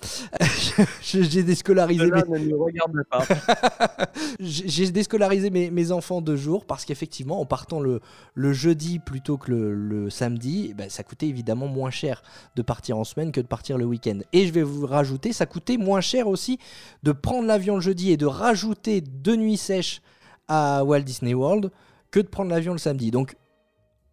[1.02, 3.26] J'ai déscolarisé mes, Cela ne nous regarde pas.
[4.40, 8.00] j'ai j'ai déscolarisé mes, mes enfants deux jours parce qu'effectivement, en partant le,
[8.34, 12.24] le jeudi plutôt que le, le samedi, ben, ça coûtait évidemment moins cher
[12.56, 14.20] de partir en semaine que de partir le week-end.
[14.34, 16.60] Et je vais vous rajouter, ça coûtait moins cher aussi
[17.04, 20.02] de prendre l'avion le jeudi et de rajouter deux nuits sèches
[20.48, 21.72] à Walt Disney World
[22.12, 23.10] que de prendre l'avion le samedi.
[23.12, 23.36] Donc,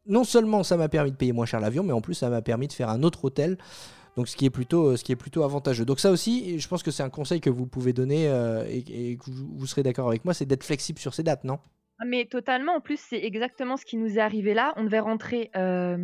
[0.09, 2.43] non seulement ça m'a permis de payer moins cher l'avion, mais en plus ça m'a
[2.43, 3.57] permis de faire un autre hôtel.
[4.17, 5.85] Donc ce qui est plutôt, ce qui est plutôt avantageux.
[5.85, 9.13] Donc ça aussi, je pense que c'est un conseil que vous pouvez donner euh, et,
[9.13, 11.61] et que vous, vous serez d'accord avec moi, c'est d'être flexible sur ces dates, non?
[12.01, 14.73] Ah, Mais totalement, en plus, c'est exactement ce qui nous est arrivé là.
[14.77, 15.97] On devait rentrer euh,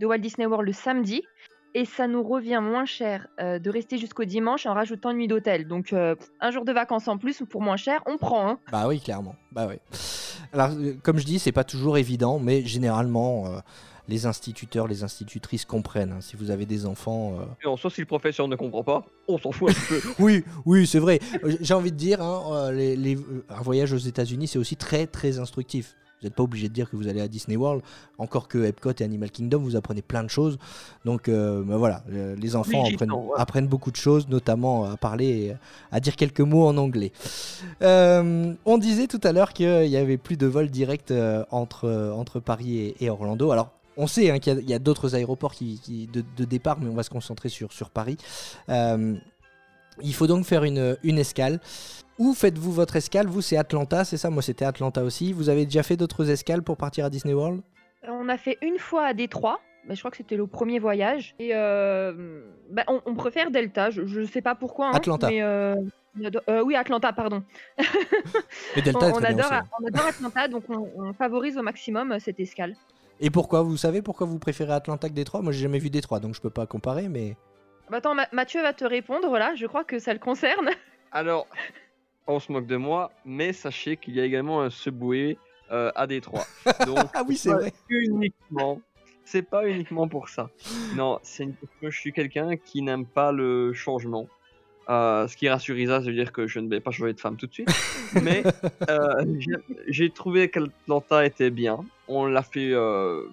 [0.00, 1.22] de Walt Disney World le samedi
[1.74, 5.28] et ça nous revient moins cher euh, de rester jusqu'au dimanche en rajoutant une nuit
[5.28, 5.68] d'hôtel.
[5.68, 8.48] Donc, euh, un jour de vacances en plus pour moins cher, on prend.
[8.48, 8.58] hein.
[8.72, 9.34] Bah oui, clairement.
[9.52, 9.76] Bah oui.
[10.52, 13.58] Alors, euh, comme je dis, c'est pas toujours évident, mais généralement, euh,
[14.08, 16.12] les instituteurs, les institutrices comprennent.
[16.12, 16.20] hein.
[16.20, 19.04] Si vous avez des enfants, euh, Et en soi, si le professeur ne comprend pas,
[19.28, 20.00] on s'en fout un peu.
[20.18, 21.20] Oui, oui, c'est vrai.
[21.44, 24.58] Euh, J'ai envie de dire, hein, euh, les- les- euh, un voyage aux États-Unis, c'est
[24.58, 25.94] aussi très, très instructif.
[26.20, 27.82] Vous n'êtes pas obligé de dire que vous allez à Disney World,
[28.18, 30.58] encore que Epcot et Animal Kingdom, vous apprenez plein de choses.
[31.04, 33.34] Donc euh, bah voilà, euh, les enfants Oui, apprennent, non, ouais.
[33.38, 35.54] apprennent beaucoup de choses, notamment à parler, et
[35.92, 37.12] à dire quelques mots en anglais.
[37.82, 41.12] Euh, on disait tout à l'heure qu'il n'y avait plus de vols directs
[41.50, 43.50] entre, entre Paris et, et Orlando.
[43.50, 46.78] Alors, on sait hein, qu'il y a- y d'autres aéroports qui, qui- de, de départ,
[46.80, 48.16] mais on va se concentrer sur, sur Paris.
[48.68, 49.14] Euh,
[50.02, 51.60] il faut donc faire une, une escale.
[52.18, 53.26] Où faites-vous votre escale?
[53.28, 54.28] Vous, c'est Atlanta, c'est ça?
[54.30, 55.32] Moi, c'était Atlanta aussi.
[55.32, 57.60] Vous avez déjà fait d'autres escales pour partir à Disney World?
[58.08, 59.60] On a fait une fois à Détroit.
[59.86, 61.34] mais je crois que c'était le premier voyage.
[61.38, 63.90] Et euh, bah, on, on préfère Delta.
[63.90, 64.88] Je, je sais pas pourquoi.
[64.88, 65.28] hein, Atlanta.
[65.28, 65.76] Mais euh,
[66.24, 67.42] adore- euh, oui, Atlanta, pardon.
[68.76, 69.70] Mais Delta on, est on bien adore, aussi.
[69.82, 72.74] on adore Atlanta, donc on, on favorise au maximum cette escale.
[73.20, 75.42] Et pourquoi Vous savez pourquoi vous préférez Atlanta que Détroit?
[75.42, 77.36] Moi, j'ai jamais vu Détroit, donc je peux pas comparer, mais.
[77.90, 80.70] Bah, attends, Ma- Mathieu va te répondre, là, je crois que ça le concerne.
[81.12, 81.46] Alors,
[82.26, 85.38] on se moque de moi, mais sachez qu'il y a également un Subway
[85.70, 86.44] euh, à Détroit.
[86.86, 87.72] Donc, Ah oui, c'est vrai.
[87.88, 88.80] uniquement.
[89.24, 90.48] C'est pas uniquement pour ça.
[90.96, 91.54] Non, c'est une...
[91.82, 94.26] je suis quelqu'un qui n'aime pas le changement.
[94.88, 97.20] Euh, ce qui rassure Isa, ça veut dire que je ne vais pas changer de
[97.20, 97.68] femme tout de suite.
[98.22, 98.42] Mais
[98.88, 101.84] euh, j'ai- j'ai trouvé qu'Atlanta était bien.
[102.08, 103.24] On l'a fait euh,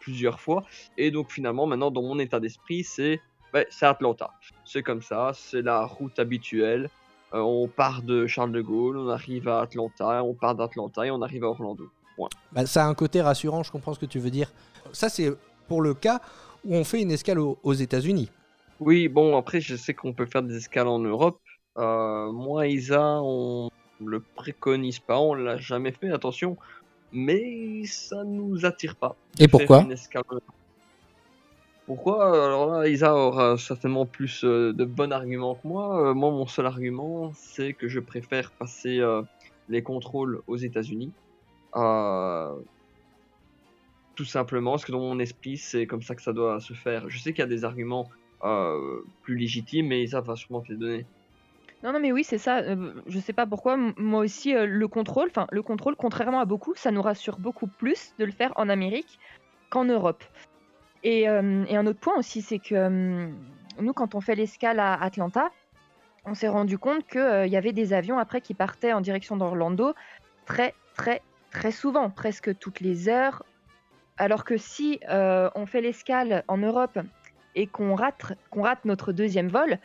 [0.00, 0.64] plusieurs fois.
[0.96, 3.20] Et donc finalement, maintenant, dans mon état d'esprit, c'est
[3.56, 4.30] ouais, c'est Atlanta.
[4.64, 6.90] C'est comme ça, c'est la route habituelle.
[7.34, 11.10] Euh, on part de Charles de Gaulle, on arrive à Atlanta, on part d'Atlanta et
[11.10, 11.88] on arrive à Orlando.
[12.52, 14.50] Bah, ça a un côté rassurant, je comprends ce que tu veux dire.
[14.92, 15.32] Ça, c'est
[15.68, 16.20] pour le cas
[16.64, 18.30] où on fait une escale aux, aux États-Unis.
[18.80, 21.40] Oui, bon, après, je sais qu'on peut faire des escales en Europe.
[21.78, 23.70] Euh, moi, Isa, on
[24.04, 26.56] le préconise pas, on l'a jamais fait, attention.
[27.12, 29.16] Mais ça nous attire pas.
[29.38, 29.82] Et pourquoi?
[29.82, 30.55] une escale en Europe.
[31.86, 32.44] Pourquoi?
[32.44, 36.10] Alors là, Isa aura certainement plus euh, de bons arguments que moi.
[36.10, 39.22] Euh, moi, mon seul argument, c'est que je préfère passer euh,
[39.68, 41.12] les contrôles aux États-Unis.
[44.16, 47.08] Tout simplement, parce que dans mon esprit, c'est comme ça que ça doit se faire.
[47.08, 48.08] Je sais qu'il y a des arguments
[49.22, 51.06] plus légitimes, mais Isa va sûrement te les donner.
[51.84, 52.62] Non, non, mais oui, c'est ça.
[53.06, 53.76] je sais pas pourquoi.
[53.98, 58.14] Moi aussi, le contrôle, enfin, le contrôle, contrairement à beaucoup, ça nous rassure beaucoup plus
[58.18, 59.20] de le faire en Amérique
[59.68, 60.24] qu'en Europe.
[61.06, 63.28] Et, euh, et un autre point aussi, c'est que euh,
[63.80, 65.52] nous, quand on fait l'escale à Atlanta,
[66.24, 69.94] on s'est rendu compte qu'il y avait des avions après qui partaient en direction d'Orlando
[70.46, 73.44] très, très, très souvent, presque toutes les heures.
[74.16, 76.98] Alors que si euh, on fait l'escale en Europe
[77.54, 79.78] et qu'on rate, rate notre deuxième vol,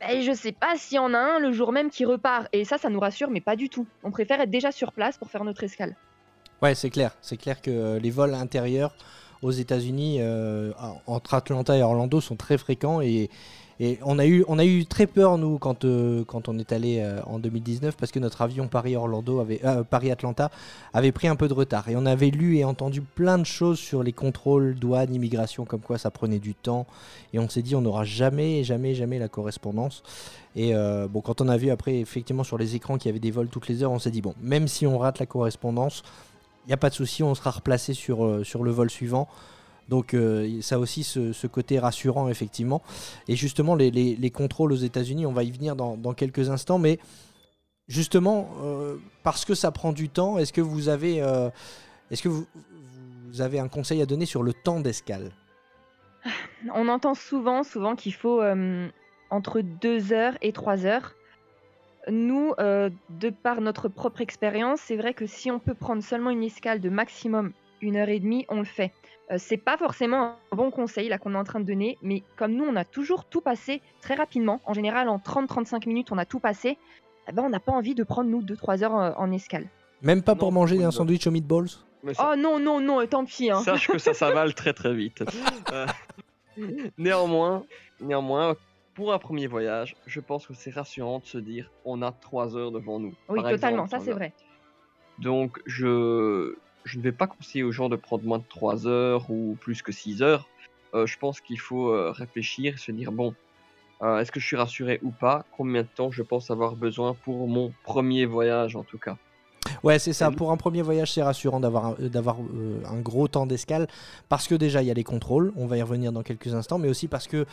[0.00, 2.48] ben, je sais pas s'il y en a un le jour même qui repart.
[2.54, 3.86] Et ça, ça nous rassure, mais pas du tout.
[4.02, 5.96] On préfère être déjà sur place pour faire notre escale.
[6.62, 7.14] Ouais, c'est clair.
[7.20, 8.94] C'est clair que euh, les vols intérieurs
[9.42, 10.72] aux États-Unis euh,
[11.06, 13.30] entre Atlanta et Orlando sont très fréquents et,
[13.78, 16.72] et on, a eu, on a eu très peur, nous, quand, euh, quand on est
[16.72, 20.50] allé euh, en 2019, parce que notre avion Paris-Orlando avait, euh, Paris-Atlanta
[20.94, 21.88] avait pris un peu de retard.
[21.90, 25.80] Et on avait lu et entendu plein de choses sur les contrôles, douane, immigration, comme
[25.80, 26.86] quoi ça prenait du temps.
[27.34, 30.02] Et on s'est dit, on n'aura jamais, jamais, jamais la correspondance.
[30.58, 33.30] Et bon, quand on a vu après, effectivement, sur les écrans qu'il y avait des
[33.30, 36.02] vols toutes les heures, on s'est dit, bon, même si on rate la correspondance,
[36.66, 39.28] n'y a pas de souci, on sera replacé sur, euh, sur le vol suivant.
[39.88, 42.82] Donc euh, ça aussi ce, côté rassurant, effectivement.
[43.28, 46.50] Et justement, les, les- les contrôles aux États-Unis, on va y venir dans, dans quelques
[46.50, 46.98] instants, mais
[47.86, 51.18] justement, euh, parce que ça prend du temps, est-ce que vous avez,
[52.10, 52.46] est-ce que vous,
[53.38, 55.30] avez un conseil à donner sur le temps d'escale?
[56.74, 58.42] On entend souvent, souvent qu'il faut
[59.30, 61.14] entre 2 heures et 3 heures.
[62.08, 66.30] Nous, euh, de par notre propre expérience, c'est vrai que si on peut prendre seulement
[66.30, 68.92] une escale de maximum une heure et demie, on le fait.
[69.30, 72.22] Euh, c'est pas forcément un bon conseil là qu'on est en train de donner, mais
[72.36, 74.60] comme nous, on a toujours tout passé très rapidement.
[74.66, 76.78] En général, en 30-35 minutes, on a tout passé.
[77.28, 79.66] eh ben, on n'a pas envie de prendre nous 2-3 heures euh, en escale.
[80.02, 81.68] Même pas Non, pour manger un sandwich aux meatballs
[82.14, 83.50] ça- Oh non, non, non, tant pis.
[83.50, 83.60] Hein.
[83.62, 85.24] Sache que ça s'avale très très vite.
[85.72, 85.86] Euh,
[86.98, 87.64] néanmoins,
[88.00, 88.54] néanmoins,
[88.96, 92.56] pour un premier voyage, je pense que c'est rassurant de se dire on a 3
[92.56, 93.14] heures devant nous.
[93.28, 94.32] Oui, Par totalement, exemple, ça c'est vrai.
[95.18, 99.30] Donc je, je ne vais pas conseiller aux gens de prendre moins de 3 heures
[99.30, 100.48] ou plus que 6 heures.
[100.94, 103.34] Euh, je pense qu'il faut euh, réfléchir et se dire bon,
[104.02, 105.44] euh, est-ce que je suis rassuré ou pas?
[105.56, 109.18] Combien de temps je pense avoir besoin pour mon premier voyage en tout cas?
[109.82, 110.30] Ouais, c'est ça.
[110.30, 113.88] Pour un premier voyage, c'est rassurant d'avoir un, d'avoir, euh, un gros temps d'escale
[114.28, 115.52] parce que déjà il y a les contrôles.
[115.56, 117.46] On va y revenir dans quelques instants, mais aussi parce que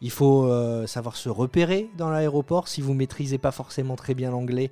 [0.00, 2.68] il faut euh, savoir se repérer dans l'aéroport.
[2.68, 4.70] Si vous maîtrisez pas forcément très bien l'anglais,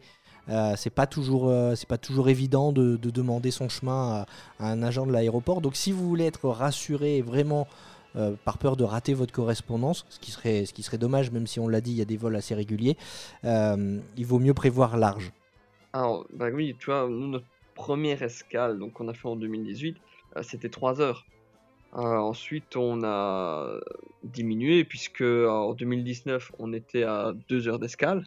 [0.49, 4.25] euh, c'est pas toujours euh, c'est pas toujours évident de, de demander son chemin
[4.61, 5.61] à, un agent de l'aéroport.
[5.61, 7.67] Donc si vous voulez être rassuré vraiment
[8.47, 11.91] par peur de rater votre correspondance, ce qui serait dommage, même si on l'a dit,
[11.91, 12.97] il y a des vols assez réguliers.
[13.45, 15.33] il vaut mieux prévoir large.
[15.93, 19.97] Alors, bah oui, tu vois, notre première escale, donc qu'on a fait en 2018,
[20.37, 21.25] euh, c'était 3 heures.
[21.97, 23.79] Euh, ensuite, on a
[24.23, 28.25] diminué, puisque euh, en 2019, on était à 2 heures d'escale.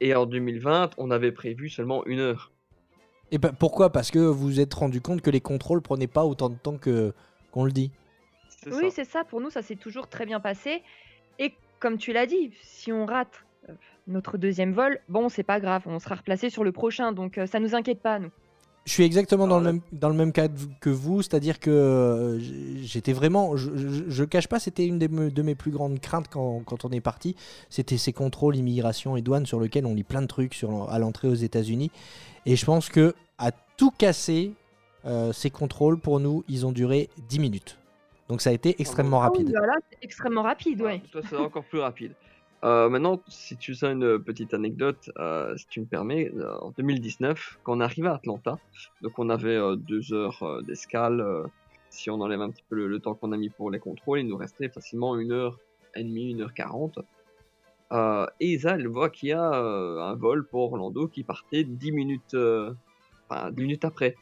[0.00, 2.50] Et en 2020, on avait prévu seulement une heure.
[3.32, 3.90] Et ben, pourquoi?
[3.90, 6.78] Parce que vous vous êtes rendu compte que les contrôles prenaient pas autant de temps
[6.78, 7.14] que
[7.52, 7.90] qu'on le dit.
[8.66, 9.24] Oui, c'est ça.
[9.24, 10.82] Pour nous, ça s'est toujours très bien passé.
[11.38, 13.72] Et comme tu l'as dit, si on rate euh,
[14.06, 17.46] notre deuxième vol, bon, c'est pas grave, on sera replacé sur le prochain, donc euh,
[17.46, 18.30] ça nous inquiète pas, nous.
[18.90, 19.72] Je suis exactement dans, Ah le ouais.
[19.74, 22.40] même, dans le même cas de- que vous, c'est-à-dire que euh,
[22.82, 23.56] j'étais vraiment.
[23.56, 26.84] Je, je, je cache pas, c'était une des de mes plus grandes craintes quand, quand
[26.84, 27.36] on est parti.
[27.68, 30.98] C'était ces contrôles immigration et douane sur lesquels on lit plein de trucs sur, à
[30.98, 31.92] l'entrée aux États-Unis.
[32.46, 34.54] Et je pense que à tout casser,
[35.04, 37.78] euh, ces contrôles pour nous, ils ont duré 10 minutes.
[38.28, 39.54] Donc ça a été extrêmement Ah oui, rapide.
[39.56, 41.00] voilà, c'est extrêmement rapide, ouais.
[41.12, 42.14] Toi, c'est encore plus rapide.
[42.62, 46.72] Euh, maintenant, si tu sais une petite anecdote, euh, si tu me permets, euh, en
[46.72, 48.58] 2019, quand on arrivé à Atlanta,
[49.00, 51.24] donc on avait deux heures d'escale.
[51.88, 54.28] si on enlève un petit peu le, temps qu'on a mis pour les contrôles, il
[54.28, 55.58] nous restait facilement une heure
[55.94, 56.98] et demie, une heure quarante.
[57.92, 62.36] Et Isa, elle voit qu'il y a un vol pour Orlando qui partait 10 minutes,
[63.28, 64.16] enfin, 10 minutes après.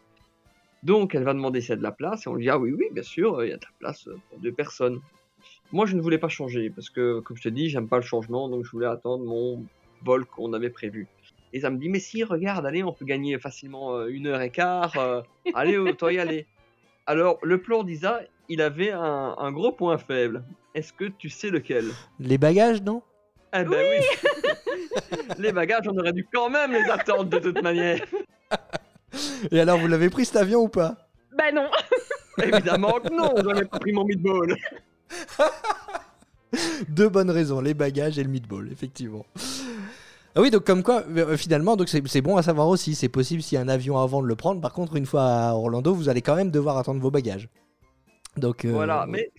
[0.84, 2.58] Donc, elle va demander s'il y a de la place, et on lui dit Ah
[2.58, 5.00] oui, oui, bien sûr, il y a de la place pour deux personnes.
[5.72, 8.02] Moi, je ne voulais pas changer parce que, comme je te dis, j'aime pas le
[8.02, 9.64] changement, donc je voulais attendre mon
[10.02, 11.06] vol qu'on avait prévu.
[11.52, 14.40] Et ça me dit, mais si, regarde, allez, on peut gagner facilement euh, une heure
[14.40, 14.96] et quart.
[14.98, 15.22] euh,
[15.54, 16.46] allez, autant y aller.
[17.06, 20.42] Alors, le plan d'Isa, il avait un, un gros point faible.
[20.74, 21.86] Est-ce que tu sais lequel?
[22.20, 23.02] Les bagages, non?
[23.54, 24.04] Eh ben oui,
[25.38, 28.04] Les bagages, on aurait dû quand même les attendre de toute manière.
[29.50, 30.96] Et alors, vous l'avez pris cet avion ou pas?
[31.36, 31.68] Bah non.
[32.42, 34.54] Évidemment que non, j'avais pas pris mon meatball.
[36.88, 39.26] Deux bonnes raisons, les bagages et le meatball, effectivement.
[40.34, 42.94] Ah oui, donc comme quoi, euh, finalement, donc c'est c'est bon à savoir aussi.
[42.94, 44.60] C'est possible s'il y a un avion avant de le prendre.
[44.60, 47.48] Par contre, une fois à Orlando, vous allez quand même devoir attendre vos bagages.
[48.36, 49.30] Donc euh, Voilà, mais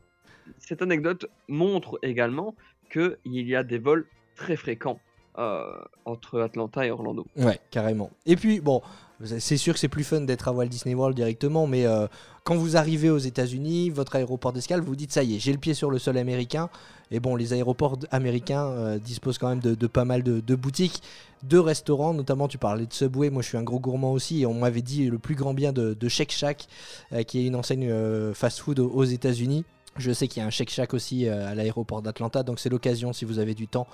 [0.57, 2.55] cette anecdote montre également
[2.91, 4.05] qu'il y a des vols
[4.35, 4.99] très fréquents
[5.37, 5.63] euh,
[6.05, 7.25] entre Atlanta et Orlando.
[7.37, 8.11] Ouais, carrément.
[8.25, 8.81] Et puis, bon,
[9.25, 12.07] c'est sûr que c'est plus fun d'être à Walt Disney World directement, mais euh,
[12.43, 15.57] quand vous arrivez aux États-Unis, votre aéroport d'escale, vous dites ça y est, j'ai le
[15.57, 16.69] pied sur le sol américain.
[17.11, 21.01] Et bon, les aéroports américains euh, disposent quand même de, pas mal de, boutiques,
[21.43, 24.45] de restaurants, notamment tu parlais de Subway, moi je suis un gros gourmand aussi, et
[24.45, 26.67] on m'avait dit le plus grand bien de, de Shake Shack,
[27.11, 27.91] euh, qui est une enseigne
[28.33, 29.65] fast-food aux États-Unis.
[29.99, 32.69] Je sais qu'il y a un Shake Shack aussi euh, à l'aéroport d'Atlanta, donc c'est
[32.69, 33.85] l'occasion, si vous avez du temps,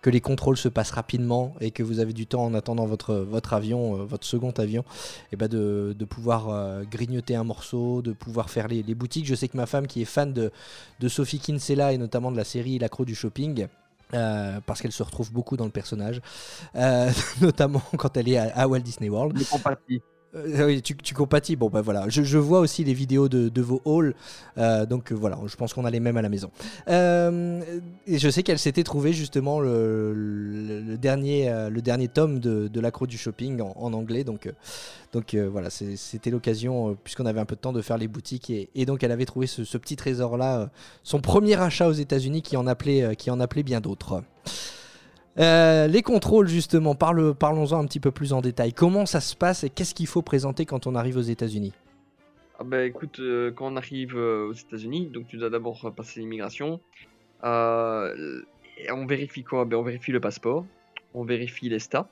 [0.00, 3.14] que les contrôles se passent rapidement et que vous avez du temps en attendant votre,
[3.14, 4.84] votre avion, euh, votre second avion,
[5.30, 9.26] et ben de, pouvoir euh, grignoter un morceau, de pouvoir faire les, boutiques.
[9.26, 10.50] Je sais que ma femme qui est fan de,
[11.08, 13.68] Sophie Kinsella et notamment de la série L'accro du shopping,
[14.10, 16.20] parce qu'elle se retrouve beaucoup dans le personnage,
[17.40, 19.38] notamment quand elle est à, Walt Disney World.
[20.34, 21.56] Euh, oui, tu, compatis.
[21.56, 22.06] Bon, bah voilà.
[22.08, 24.14] Je, vois aussi les vidéos de, vos hauls.
[24.58, 26.50] euh, donc euh, voilà, je pense qu'on a les mêmes à la maison.
[26.88, 33.06] Et je sais qu'elle s'était trouvée justement le, dernier, le dernier tome de, de l'accro
[33.06, 34.24] du shopping en, anglais.
[34.24, 34.48] Donc,
[35.34, 38.50] voilà, c'était l'occasion, puisqu'on avait un peu de temps, de faire les boutiques.
[38.50, 40.70] Et, donc elle avait trouvé ce, ce petit trésor-là,
[41.02, 44.22] son premier achat aux États-Unis qui, en appelait, qui en appelait bien d'autres.
[45.38, 48.72] Euh, les contrôles, justement, parle- parlons-en un petit peu plus en détail.
[48.72, 51.72] Comment ça se passe et qu'est-ce qu'il faut présenter quand on arrive aux États-Unis?
[52.58, 56.20] Ah bah écoute, euh, quand on arrive euh, aux États-Unis, donc tu dois d'abord passer
[56.20, 56.80] l'immigration.
[57.44, 58.42] Euh,
[58.92, 59.64] on vérifie quoi?
[59.64, 60.64] Ben, On vérifie le passeport,
[61.14, 62.08] on vérifie les stats.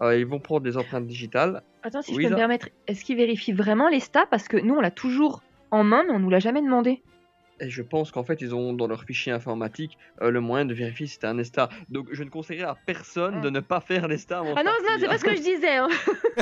[0.00, 1.62] Euh, ils vont prendre des empreintes digitales.
[1.82, 4.26] Attends, si Oui, je peux me permettre, est-ce qu'ils vérifient vraiment les stats?
[4.30, 7.02] Parce que nous, on l'a toujours en main, mais on nous l'a jamais demandé.
[7.64, 10.74] Et je pense qu'en fait, ils ont dans leur fichier informatique euh, le moyen de
[10.74, 11.68] vérifier si c'est un ESTA.
[11.88, 14.96] Donc je ne conseillerais à personne de ne pas faire l'ESTA avant Ah non, non,
[14.98, 15.76] c'est pas ce que je disais.
[15.76, 15.88] hein.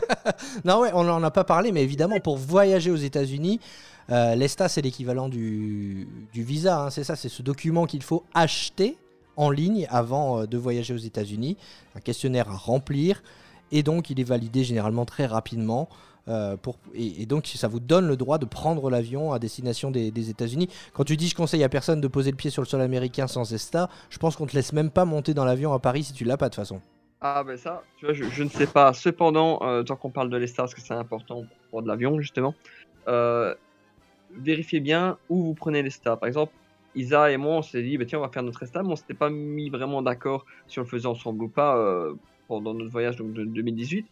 [0.65, 3.61] Non, ouais, on n'en a pas parlé, mais évidemment, pour voyager aux États-Unis,
[4.11, 6.85] euh, l'ESTA, c'est l'équivalent du, du visa.
[6.85, 8.97] hein, c'est ça, c'est ce document qu'il faut acheter
[9.37, 11.57] en ligne avant euh, de voyager aux États-Unis.
[11.97, 13.23] Un questionnaire à remplir.
[13.73, 15.89] Et donc, il est validé généralement très rapidement.
[16.31, 16.57] Euh,
[16.95, 20.69] et, donc, ça vous donne le droit de prendre l'avion à destination des, des États-Unis.
[20.93, 23.27] Quand tu dis je conseille à personne de poser le pied sur le sol américain
[23.27, 26.13] sans ESTA, je pense qu'on te laisse même pas monter dans l'avion à Paris si
[26.13, 26.81] tu l'as pas de toute façon.
[27.21, 28.95] Ah ben ça, je, ne sais pas.
[28.95, 32.55] Cependant, euh, tant qu'on parle de l'ESTA, parce que c'est important pour de l'avion, justement,
[33.09, 33.55] euh,
[34.35, 36.17] vérifiez bien où vous prenez l'ESTA.
[36.17, 36.53] Par exemple,
[36.95, 38.97] Isa et moi, on s'est dit, bah, tiens, on va faire notre ESTA, mais on
[38.97, 41.77] s'était pas mis vraiment d'accord si on le faisait ensemble ou pas
[42.49, 44.07] pendant notre voyage donc, de 2018.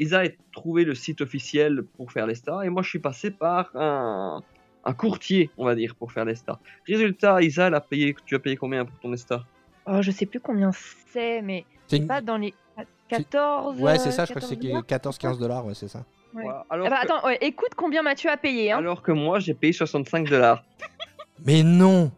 [0.00, 3.70] Isa a trouvé le site officiel pour faire l'ESTA, et moi, je suis passé par
[3.76, 4.40] un,
[4.84, 6.58] un courtier, on va dire, pour faire l'ESTA.
[6.88, 9.44] Résultat, Isa, elle a payé, tu as payé combien pour ton ESTA
[9.86, 10.70] Oh, je sais plus combien
[11.12, 12.54] c'est, mais C'est une- pas dans les
[13.08, 13.80] 14.
[13.80, 16.04] Ouais, c'est ça, je crois que 14 c'est 14-15 dollars, ouais, c'est ça.
[16.32, 16.44] Ouais.
[16.44, 16.64] Voilà.
[16.70, 18.70] Ah Alors, bah, que, attends, ouais, écoute combien Mathieu a payé.
[18.72, 18.78] Hein.
[18.78, 20.64] alors que moi, j'ai payé 65 dollars.
[21.44, 22.12] Mais non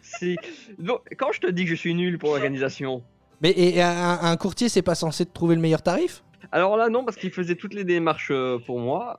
[0.00, 0.36] Si.
[0.78, 3.02] Donc, quand je te dis que je suis nul pour l'organisation,
[3.42, 6.22] Mais et un, un courtier, c'est pas censé te trouver le meilleur tarif?
[6.52, 9.18] Alors là non parce qu'il faisait toutes les démarches euh, pour moi.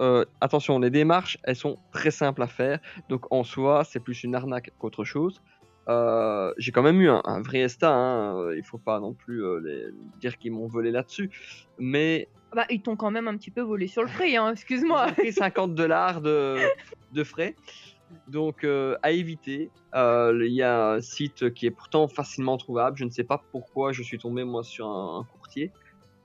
[0.00, 2.78] Euh, attention, les démarches elles sont très simples à faire,
[3.08, 5.40] donc en soi c'est plus une arnaque qu'autre chose.
[5.88, 9.44] Euh, j'ai quand même eu un, un vrai ESTA, hein, il faut pas non plus
[9.44, 9.86] euh, les,
[10.20, 11.30] dire qu'ils m'ont volé là-dessus,
[11.78, 15.08] mais Bah, ils t'ont quand même un petit peu volé sur le prix, hein, excuse-moi.
[15.08, 16.56] j'ai pris 50 dollars de,
[17.12, 17.54] de frais,
[18.28, 19.70] donc euh, à éviter.
[19.94, 23.92] Il y a un site qui est pourtant facilement trouvable, je ne sais pas pourquoi
[23.92, 25.70] je suis tombé moi sur un, un courtier,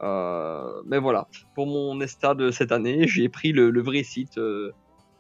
[0.02, 4.72] mais voilà, pour mon ESTA de cette année, j'ai pris le, le vrai site euh,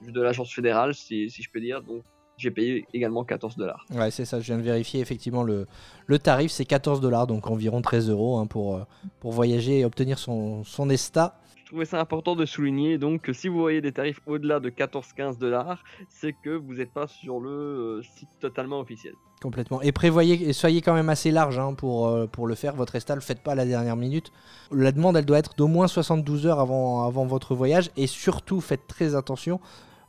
[0.02, 2.04] de l'agence fédérale, si, si je peux dire, donc
[2.38, 3.86] j'ai payé également 14 dollars.
[3.92, 5.68] Ouais, c'est ça, je viens de vérifier effectivement le,
[6.08, 8.84] le tarif, c'est 14 dollars, donc environ 13 euros hein, pour, euh,
[9.20, 11.40] pour voyager et obtenir son, son ESTA.
[11.58, 14.70] Je trouvais ça important de souligner donc que si vous voyez des tarifs au-delà de
[14.70, 19.14] 14-15 dollars, c'est que vous n'êtes pas sur le euh, site totalement officiel.
[19.42, 19.82] Complètement.
[19.82, 22.76] Et prévoyez, et soyez quand même assez large hein, pour, euh, pour le faire.
[22.76, 24.34] Votre ESTA, le faites pas à la dernière minute.
[24.72, 27.90] La demande, elle doit être d'au moins 72 heures avant, avant votre voyage.
[27.96, 29.62] Et surtout, faites très attention.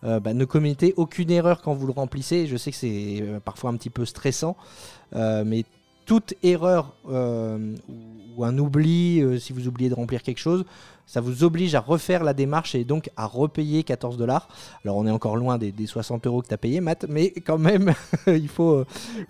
[0.03, 2.47] euh, bah, ne commettez aucune erreur quand vous le remplissez.
[2.49, 4.57] Je sais que c'est euh, parfois un petit peu stressant,
[5.15, 5.65] mais
[6.11, 7.77] toute erreur euh,
[8.37, 10.65] ou, un oubli, euh, si vous oubliez de remplir quelque chose,
[11.07, 14.49] ça vous oblige à refaire la démarche et donc à repayer 14 dollars.
[14.85, 17.31] Alors on est encore loin des, des 60 euros que tu as payé, Matt, mais
[17.31, 17.95] quand même,
[18.27, 18.85] il faut,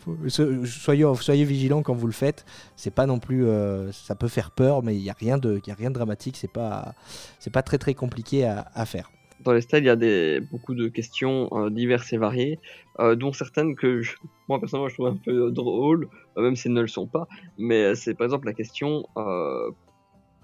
[0.08, 0.28] euh,
[0.64, 2.46] soyez, soyez vigilants quand vous le faites.
[2.76, 3.46] C'est pas non plus,
[3.92, 6.38] ça peut faire peur, mais il n'y a rien de, a rien de dramatique.
[6.38, 6.94] C'est pas,
[7.52, 9.10] pas très très compliqué à faire.
[9.44, 12.58] Dans les styles, il y a des, beaucoup de questions euh, diverses et variées,
[12.98, 14.16] euh, dont certaines que je-
[14.48, 17.26] moi personnellement je trouve un peu drôles, euh, même si elles ne le sont pas.
[17.56, 19.04] Mais c'est par exemple la question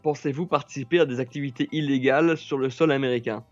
[0.03, 3.45] pensez-vous participer à des activités illégales sur le sol américain?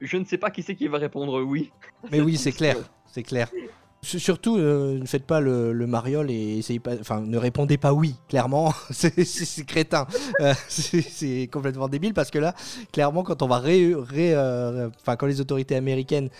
[0.00, 1.70] Je ne sais pas qui c'est qui va répondre oui.
[2.10, 2.76] Mais oui, c'est clair,
[3.06, 3.50] c'est clair.
[4.04, 7.92] Surtout, euh, ne faites pas le, le mariole et essayez pas, enfin, ne répondez pas
[7.92, 8.16] oui.
[8.28, 10.08] Clairement, c'est crétin,
[10.40, 12.52] Euh, c'est complètement débile parce que là,
[12.92, 16.30] clairement, quand on va ré, ré- euh, enfin, quand les autorités américaines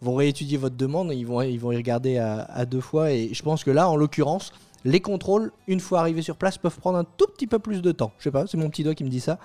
[0.00, 3.10] vont réétudier votre demande, ils vont, ils vont y regarder à, à deux fois.
[3.10, 4.52] Et je pense que là, en l'occurrence,
[4.84, 7.90] les contrôles, une fois arrivés sur place, peuvent prendre un tout petit peu plus de
[7.90, 8.12] temps.
[8.18, 9.38] Je sais pas, c'est mon petit doigt qui me dit ça.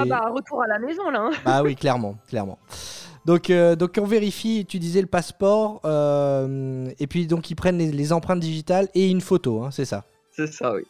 [0.00, 1.20] Ah bah, retour à la maison là.
[1.22, 1.30] hein.
[1.44, 2.58] bah oui, clairement, clairement.
[3.28, 7.76] Donc, euh, donc on vérifie, tu disais le passeport, euh, et puis donc ils prennent
[7.76, 10.06] les, les empreintes digitales et une photo, hein, c'est ça?
[10.30, 10.80] C'est ça, oui.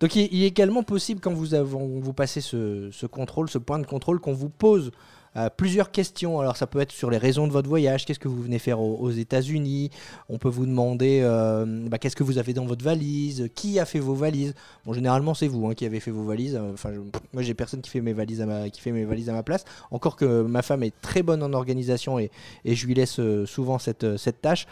[0.00, 3.58] Donc il, il est également possible quand vous, avons, vous passez ce, ce contrôle, ce
[3.58, 4.90] point de contrôle, qu'on vous pose
[5.36, 6.40] euh, plusieurs questions.
[6.40, 8.80] Alors ça peut être sur les raisons de votre voyage, qu'est-ce que vous venez faire
[8.80, 9.90] aux, aux États-Unis?
[10.28, 13.86] On peut vous demander euh, bah, qu'est-ce que vous avez dans votre valise, qui a
[13.86, 14.54] fait vos valises?
[14.84, 16.56] Bon généralement c'est vous hein, qui avez fait vos valises.
[16.56, 16.90] Euh, Enfin
[17.32, 19.42] moi j'ai personne qui fait mes valises à ma qui fait mes valises à ma
[19.42, 19.64] place.
[19.90, 22.30] Encore que ma femme est très bonne en organisation et,
[22.64, 24.06] je lui laisse souvent cette,
[24.42, 24.66] tâche.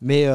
[0.00, 0.26] Mais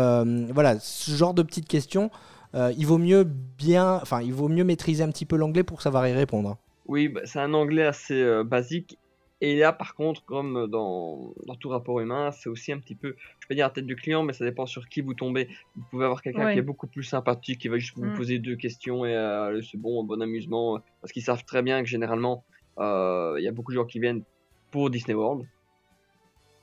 [0.53, 2.09] voilà, ce genre de petites questions,
[2.55, 6.07] il vaut mieux bien, enfin, il vaut mieux maîtriser un petit peu l'anglais pour savoir
[6.07, 6.57] y répondre.
[6.87, 8.97] Oui, bah, c'est un anglais assez basique.
[9.43, 13.15] Et là, par contre, comme dans, dans tout rapport humain, c'est aussi un petit peu,
[13.39, 15.47] je vais dire la tête du client, mais ça dépend sur qui vous tombez.
[15.75, 16.53] Vous pouvez avoir quelqu'un Ouais.
[16.53, 18.13] qui est beaucoup plus sympathique, qui va juste vous Mm.
[18.13, 21.89] poser deux questions et euh, c'est bon, bon amusement, parce qu'ils savent très bien que
[21.89, 22.45] généralement,
[22.79, 24.23] euh, il y a beaucoup de gens qui viennent
[24.69, 25.43] pour Disney World.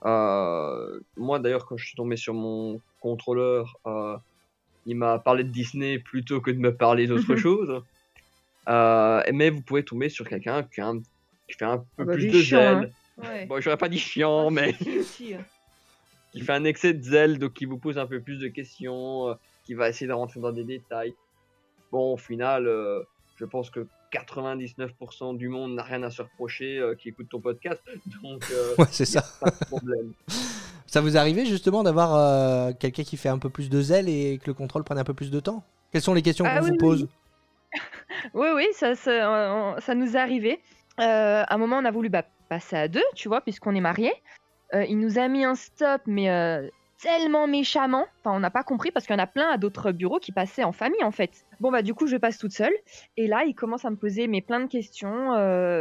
[0.05, 3.77] Euh, moi, d'ailleurs, quand je suis tombé sur mon contrôleur,
[4.87, 7.83] il m'a parlé de Disney plutôt que de me parler d'autre chose.
[8.69, 11.03] Mais vous pouvez tomber sur quelqu'un qui, a un-
[11.49, 12.93] qui fait un peu Ah bah, plus de chiant, zèle.
[13.19, 13.47] Ouais.
[13.47, 15.35] Bon, j'aurais pas dit chiant, mais Si, si.
[16.33, 19.29] qui fait un excès de zèle, donc qui vous pose un peu plus de questions,
[19.31, 19.35] euh,
[19.65, 21.15] qui va essayer de rentrer dans des détails.
[21.91, 23.03] Bon, au final, euh,
[23.37, 27.41] je pense que 99% du monde n'a rien à se reprocher euh, qui écoute ton
[27.41, 27.83] podcast,
[28.23, 29.23] donc euh, Ouais, c'est ça.
[29.41, 30.13] pas de problème.
[30.87, 34.39] Ça vous arrivait justement d'avoir euh, quelqu'un qui fait un peu plus de zèle et
[34.39, 35.63] que le contrôle prenne un peu plus de temps?
[35.93, 37.09] Quelles sont les questions Ah qu'on oui, vous pose?
[38.35, 40.61] Oui, oui, ça, ça, euh, ça nous est arrivé.
[41.01, 43.81] Euh, à un moment, on a voulu bah, passer à deux, tu vois, puisqu'on est
[43.81, 44.15] mariés.
[44.75, 46.69] Euh, il nous a mis un stop, mais euh,
[47.01, 48.07] tellement méchamment.
[48.21, 50.33] Enfin, on n'a pas compris parce qu'il y en a plein à d'autres bureaux qui
[50.33, 51.31] passaient en famille, en fait.
[51.61, 52.75] Bon, bah, du coup, je passe toute seule.
[53.17, 55.31] Et là, il commence à me poser mais plein de questions.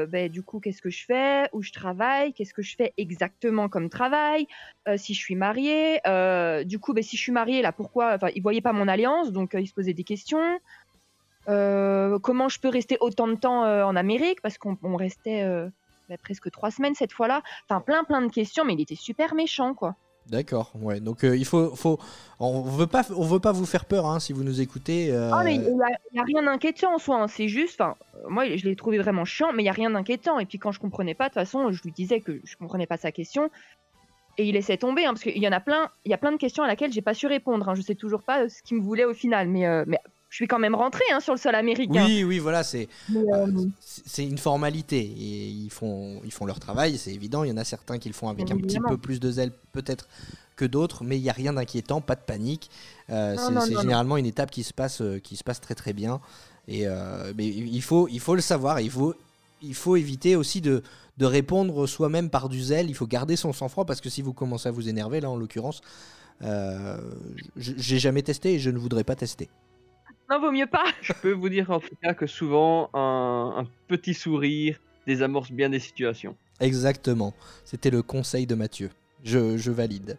[0.07, 1.49] Bah, du coup, qu'est-ce que je fais?
[1.51, 2.33] Où je travaille?
[2.33, 4.47] Qu'est-ce que je fais exactement comme travail?
[4.95, 5.99] Si je suis mariée?
[6.07, 8.13] Euh, Du coup, bah, si je suis mariée, là, pourquoi?
[8.13, 10.59] Enfin, il voyait pas mon alliance, donc il se posait des questions.
[11.49, 14.41] Euh, comment je peux rester autant de temps euh, en Amérique?
[14.41, 15.67] Parce qu'on on restait euh,
[16.09, 17.41] bah, presque trois semaines cette fois-là.
[17.69, 19.95] Enfin, plein plein de questions, mais il était super méchant, quoi.
[20.27, 20.99] D'accord, ouais.
[20.99, 21.99] Donc il faut, faut,
[22.41, 25.15] on veut pas, on veut pas vous faire peur hein, si vous nous écoutez.
[25.15, 27.21] Ah, mais il n'y a, rien d'inquiétant en soi.
[27.21, 27.27] hein.
[27.29, 27.95] C'est juste, enfin,
[28.27, 30.37] moi je l'ai trouvé vraiment chiant, mais il y a rien d'inquiétant.
[30.39, 32.87] Et puis quand je comprenais pas, de toute façon, je lui disais que je comprenais
[32.87, 33.49] pas sa question.
[34.37, 36.31] Et il laissait tomber, hein, parce qu'il y en a plein, il y a plein
[36.31, 37.67] de questions à laquelle j'ai pas su répondre.
[37.69, 37.75] Hein.
[37.75, 39.99] Je sais toujours pas ce qu'il me voulait au final, mais, euh, mais
[40.29, 42.05] je suis quand même rentré hein, sur le sol américain.
[42.05, 43.47] Oui, oui, voilà, c'est euh, euh,
[43.79, 44.99] c'est c'est une formalité.
[44.99, 47.43] Et ils font, ils font leur travail, c'est évident.
[47.43, 49.51] Il y en a certains qui le font avec un petit peu plus de zèle,
[49.71, 50.07] peut-être
[50.57, 52.69] que d'autres, mais il n'y a rien d'inquiétant, pas de panique.
[53.09, 56.19] Euh, c'est non, généralement une étape qui se passe, qui se passe très très bien.
[56.67, 58.81] Et euh, mais il faut, il faut le savoir.
[58.81, 59.15] Il faut,
[59.61, 60.83] il faut éviter aussi de,
[61.17, 62.89] de répondre soi-même par du zèle.
[62.89, 65.37] Il faut garder son sang-froid parce que si vous commencez à vous énerver, là en
[65.37, 65.81] l'occurrence,
[67.55, 69.49] j'ai jamais testé et je ne voudrais pas tester.
[70.29, 70.83] Non, vaut mieux pas.
[71.01, 75.69] Je peux vous dire en tout cas que souvent un, un petit sourire désamorce bien
[75.69, 76.35] des situations.
[76.59, 77.33] Exactement.
[77.63, 78.89] C'était le conseil de Mathieu.
[79.23, 80.17] Je, je valide.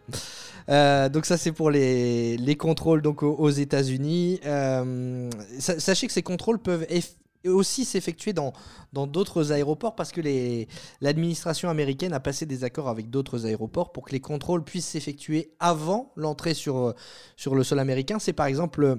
[0.67, 4.39] Euh, donc ça c'est pour les, les contrôles donc aux, aux États-Unis.
[4.45, 5.29] Euh,
[5.59, 7.15] sa- sachez que ces contrôles peuvent eff-
[7.47, 8.51] aussi s'effectuer dans
[8.91, 10.67] dans d'autres aéroports parce que les-
[11.01, 15.53] l'administration américaine a passé des accords avec d'autres aéroports pour que les contrôles puissent s'effectuer
[15.59, 16.93] avant l'entrée sur
[17.37, 18.19] sur le sol américain.
[18.19, 18.97] C'est par exemple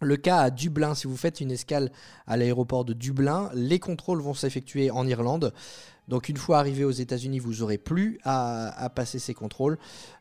[0.00, 1.90] le cas à Dublin, si vous faites une escale
[2.26, 5.52] à l'aéroport de Dublin, les contrôles vont s'effectuer en Irlande.
[6.06, 9.78] Donc une fois arrivé aux États-Unis, vous n'aurez plus à, à passer ces contrôles.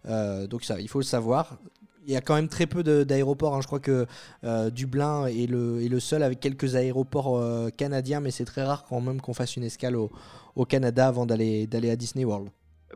[0.08, 1.58] Euh, donc ça, il faut le savoir.
[2.06, 3.56] Il y a quand même très peu d'aéroports.
[3.56, 3.62] hein.
[3.62, 4.06] Je crois que
[4.44, 8.64] euh, Dublin est le, est le seul avec quelques aéroports euh, canadiens, mais c'est très
[8.64, 10.10] rare quand même qu'on fasse une escale au,
[10.56, 12.50] au Canada avant d'aller d'aller à Disney World.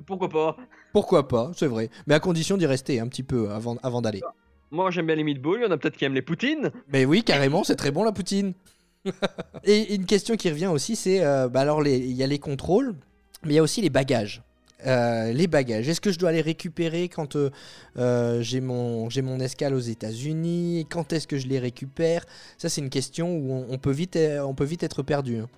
[0.05, 0.57] Pourquoi pas?
[0.93, 1.89] Pourquoi pas, c'est vrai.
[2.07, 4.21] Mais à condition d'y rester un petit peu avant, avant d'aller.
[4.71, 6.71] Moi j'aime bien les meatballs, il y en a peut-être qui aiment les poutines.
[6.87, 8.53] Mais oui, carrément, c'est très bon la poutine.
[9.65, 12.95] Et une question qui revient aussi, c'est euh, bah alors il y a les contrôles,
[13.43, 14.41] mais il y a aussi les bagages.
[14.87, 19.39] Euh, les bagages, est-ce que je dois les récupérer quand euh, j'ai mon, j'ai mon
[19.39, 20.87] escale aux États-Unis?
[20.89, 22.25] Quand est-ce que je les récupère?
[22.57, 25.37] Ça, c'est une question où on, on peut, vite, on peut vite être perdu.
[25.37, 25.49] hein.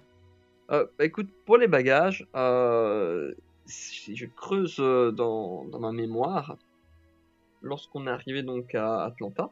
[0.70, 2.26] Bah, écoute, pour les bagages,
[3.66, 6.58] si je creuse dans, dans ma mémoire,
[7.64, 9.50] lorsqu'on est arrivé donc à Atlanta,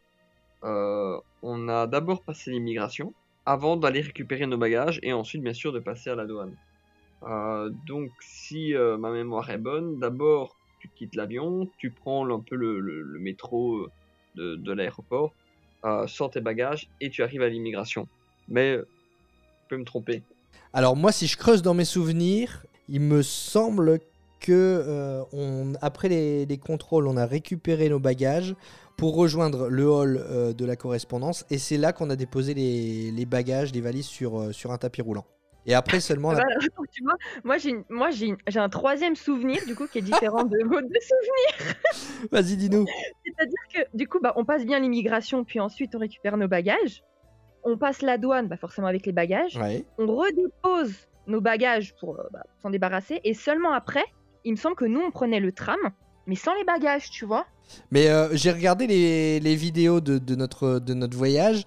[0.63, 3.13] euh, on a d'abord passé l'immigration
[3.45, 6.55] avant d'aller récupérer nos bagages et ensuite bien sûr de passer à la douane.
[7.23, 12.39] Euh, donc si euh, ma mémoire est bonne, d'abord tu quittes l'avion, tu prends un
[12.39, 13.87] peu le, le- métro
[14.35, 15.33] de, de l'aéroport,
[16.07, 18.07] sans tes bagages et tu arrives à l'immigration.
[18.47, 18.83] Mais je
[19.69, 20.23] peux me tromper.
[20.73, 23.99] Alors moi, si je creuse dans mes souvenirs, il me semble
[24.41, 28.55] que euh, on, après les, les contrôles, on a récupéré nos bagages
[28.97, 33.11] pour rejoindre le hall euh, de la correspondance, et c'est là qu'on a déposé les,
[33.11, 35.25] les bagages, les valises sur, euh, sur un tapis roulant.
[35.67, 36.43] Et après seulement, on a- Bah,
[36.91, 37.13] tu vois,
[37.43, 38.09] moi j'ai moi
[38.55, 41.75] un troisième souvenir du coup qui est différent de vos deux souvenirs.
[42.31, 42.85] vas-y dis-nous.
[43.23, 47.03] C'est-à-dire que du coup bah on passe bien l'immigration puis ensuite on récupère nos bagages.
[47.63, 49.55] On passe la douane bah forcément avec les bagages.
[49.57, 49.85] Ouais.
[49.99, 50.93] On redépose
[51.27, 54.03] nos bagages pour bah, s'en débarrasser et seulement après,
[54.45, 55.77] il me semble que nous on prenait le tram
[56.27, 57.45] mais sans les bagages, tu vois.
[57.89, 61.63] Mais euh, j'ai regardé les, les vidéos de, de notre, de notre voyage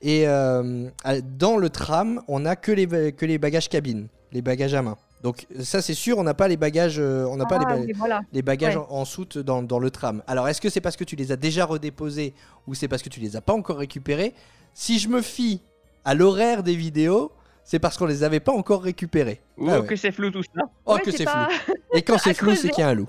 [0.00, 0.88] et euh,
[1.36, 4.96] dans le tram, on n'a que les, que les bagages cabine, les bagages à main.
[5.22, 7.74] Donc ça c'est sûr, on n'a pas les bagages, euh, on n'a pas les, Ah,
[7.76, 8.20] ba- oui, voilà.
[8.32, 8.82] les bagages Ouais.
[8.88, 10.22] en, en soute dans, dans le tram.
[10.26, 12.34] Alors est-ce que c'est parce que tu les as déjà redéposés
[12.66, 14.32] ou c'est parce que tu les as pas encore récupérés?
[14.72, 15.60] Si je me fie
[16.04, 17.30] à l'horaire des vidéos,
[17.64, 19.42] c'est parce qu'on les avait pas encore récupérés.
[19.58, 19.86] Ou Ah ouais.
[19.86, 20.62] que c'est flou tout ça.
[20.86, 21.74] Oh Ouais, que c'est pas- flou.
[21.94, 23.08] Et quand c'est flou, c'est qu'il y a un loup.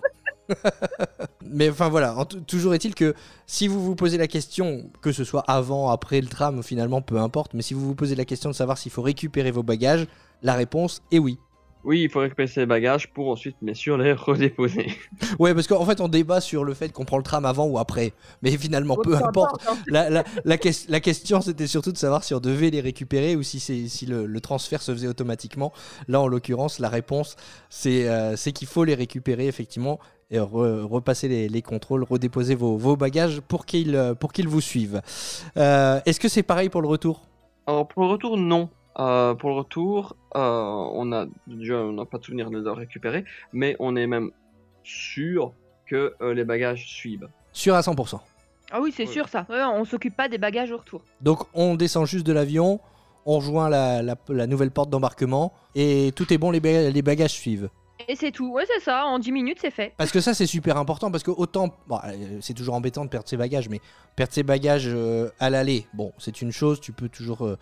[1.46, 3.14] Mais enfin voilà, en toujours est-il que
[3.46, 7.18] si vous vous posez la question, que ce soit avant, après le tram, finalement, peu
[7.20, 10.08] importe, mais si vous vous posez la question de savoir s'il faut récupérer vos bagages,
[10.42, 11.38] la réponse est oui.
[11.86, 14.88] Oui, il faut récupérer ses bagages pour ensuite, bien sûr, les redéposer.
[15.40, 17.80] Ouais, parce qu'en fait, on débat sur le fait qu'on prend le tram avant ou
[17.80, 18.12] après.
[18.42, 19.66] Mais finalement, peu importe.
[19.68, 19.78] hein.
[19.88, 23.36] La, la- la ques- la question, c'était surtout de savoir si on devait les récupérer
[23.38, 25.72] ou si, c'est- si le, le transfert se faisait automatiquement.
[26.10, 27.38] Là, en l'occurrence, la réponse,
[27.70, 30.00] c'est euh, qu'il faut les récupérer, effectivement,
[30.32, 34.48] et re- repasser les, les contrôles, redéposer vos, vos bagages pour qu'ils euh, pour qu'ils
[34.50, 35.02] vous suivent.
[35.58, 37.22] Euh, Est-ce que c'est pareil pour le retour?
[37.68, 38.70] Alors, pour le retour, non.
[39.00, 42.62] Euh, pour le retour, euh, on a déjà, on n'a pas de souvenir de les
[42.62, 43.24] avoir récupérés,
[43.54, 44.32] mais on est même
[44.84, 45.54] sûr
[45.86, 47.30] que euh, les bagages suivent.
[47.54, 48.20] Sûr à 100%.
[48.72, 49.12] Ah oui, c'est Ouais.
[49.14, 49.46] sûr ça.
[49.50, 51.02] Ouais, on s'occupe pas des bagages au retour.
[51.22, 52.80] Donc, on descend juste de l'avion,
[53.26, 57.02] on rejoint la, la- la nouvelle porte d'embarquement, et tout est bon, les, ba- les
[57.02, 57.70] bagages suivent.
[58.08, 58.52] Et c'est tout.
[58.52, 59.06] Ouais, c'est ça.
[59.06, 59.94] En 10 minutes, c'est fait.
[59.98, 61.12] Parce que ça, c'est super important.
[61.12, 61.70] Parce que autant.
[61.88, 63.82] bon, euh, c'est toujours embêtant de perdre ses bagages, mais
[64.16, 67.46] perdre ses bagages euh, à l'aller, bon, c'est une chose, tu peux toujours.
[67.46, 67.58] euh,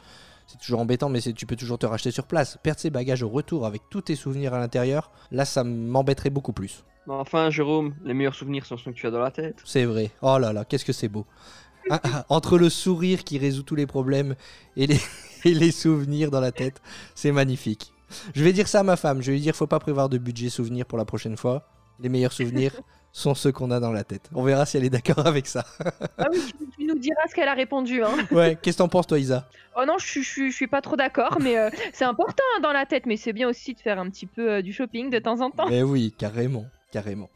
[0.47, 2.57] c'est toujours embêtant, mais tu peux toujours te racheter sur place.
[2.63, 6.53] Perdre ses bagages au retour avec tous tes souvenirs à l'intérieur, là, ça m'embêterait beaucoup
[6.53, 6.85] plus.
[7.05, 9.61] Mais enfin, Jérôme, les meilleurs souvenirs sont ceux que tu as dans la tête.
[9.65, 10.11] C'est vrai.
[10.21, 11.25] Oh là là, qu'est-ce que c'est beau.
[11.89, 14.35] Ah, ah, Entre le sourire qui résout tous les problèmes
[14.75, 14.99] et les,
[15.45, 16.81] et les souvenirs dans la tête,
[17.13, 17.93] c'est magnifique.
[18.33, 19.21] Je vais dire ça à ma femme.
[19.21, 21.67] Je vais lui dire faut pas prévoir de budget souvenir pour la prochaine fois.
[21.99, 22.71] Les meilleurs souvenirs
[23.11, 24.29] sont ceux qu'on a dans la tête.
[24.35, 25.65] On verra si elle est d'accord avec ça.
[26.17, 28.03] Ah oui, tu, tu nous diras ce qu'elle a répondu.
[28.03, 28.11] Hein.
[28.31, 29.47] Ouais, qu'est-ce que t'en penses toi Isa?
[29.75, 32.43] Oh non, je, suis- je, suis- je suis pas trop d'accord, mais euh, c'est important
[32.55, 33.05] hein, dans la tête.
[33.05, 35.49] Mais c'est bien aussi de faire un petit peu euh, du shopping de temps en
[35.51, 35.67] temps.
[35.69, 36.65] Mais oui, carrément.
[36.91, 37.29] Carrément.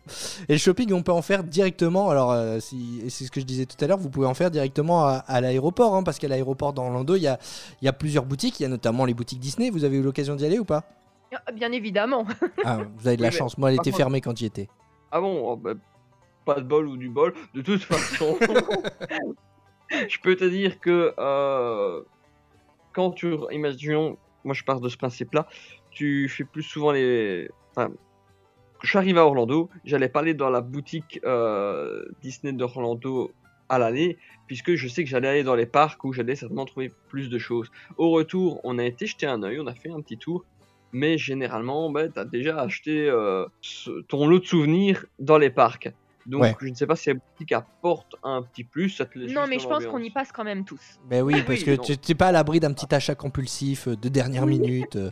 [0.47, 2.09] Et le shopping, on peut en faire directement.
[2.09, 4.49] Alors, euh, si, c'est ce que je disais tout à l'heure, vous pouvez en faire
[4.49, 7.37] directement à, à l'aéroport, hein, parce qu'à l'aéroport d'Orlando, il y a,
[7.81, 8.59] il y a plusieurs boutiques.
[8.59, 9.69] Il y a notamment les boutiques Disney.
[9.69, 10.83] Vous avez eu l'occasion d'y aller ou pas?
[11.53, 12.25] Bien évidemment.
[12.63, 13.57] Ah, vous avez de la Oui, chance.
[13.57, 14.67] Moi, elle était contre- fermée quand j'y étais.
[15.11, 15.73] Ah bon, oh, bah,
[16.45, 17.33] pas de bol ou du bol.
[17.53, 18.37] De toute façon,
[19.89, 22.01] je peux te dire que euh,
[22.93, 25.47] quand tu, imaginons, moi je pars de ce principe-là,
[25.91, 27.49] tu fais plus souvent les.
[27.75, 27.91] Enfin,
[28.81, 33.31] je suis arrivé à Orlando, j'allais pas aller dans la boutique euh, Disney d'Orlando
[33.69, 34.17] à l'année,
[34.47, 37.37] puisque je sais que j'allais aller dans les parcs où j'allais certainement trouver plus de
[37.37, 37.71] choses.
[37.97, 40.43] Au retour, on a été jeter un œil, on a fait un petit tour,
[40.93, 45.49] mais généralement, ben, tu as déjà acheté euh, ce- ton lot de souvenirs dans les
[45.49, 45.91] parcs.
[46.27, 46.55] Donc, Ouais.
[46.61, 48.89] je ne sais pas si la boutique apporte un petit plus.
[48.91, 50.99] Ça te laisse Non, mais je pense qu'on y passe quand même tous.
[51.09, 53.95] Ben oui, parce oui, que tu n'es pas à l'abri d'un petit achat compulsif euh,
[53.95, 54.95] de dernière minute.
[54.97, 55.09] euh,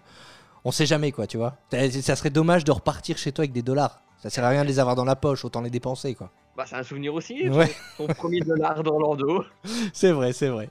[0.65, 1.57] on sait jamais, quoi, tu vois.
[1.71, 4.03] Ça serait dommage de repartir chez toi avec des dollars.
[4.20, 6.30] Ça sert à rien de les avoir dans la poche, autant les dépenser, quoi.
[6.57, 7.47] Bah, c'est un souvenir aussi.
[7.49, 7.72] Ouais.
[7.97, 9.45] Ton, ton premier dollar d'Orlando.
[9.93, 10.70] C'est vrai, c'est vrai.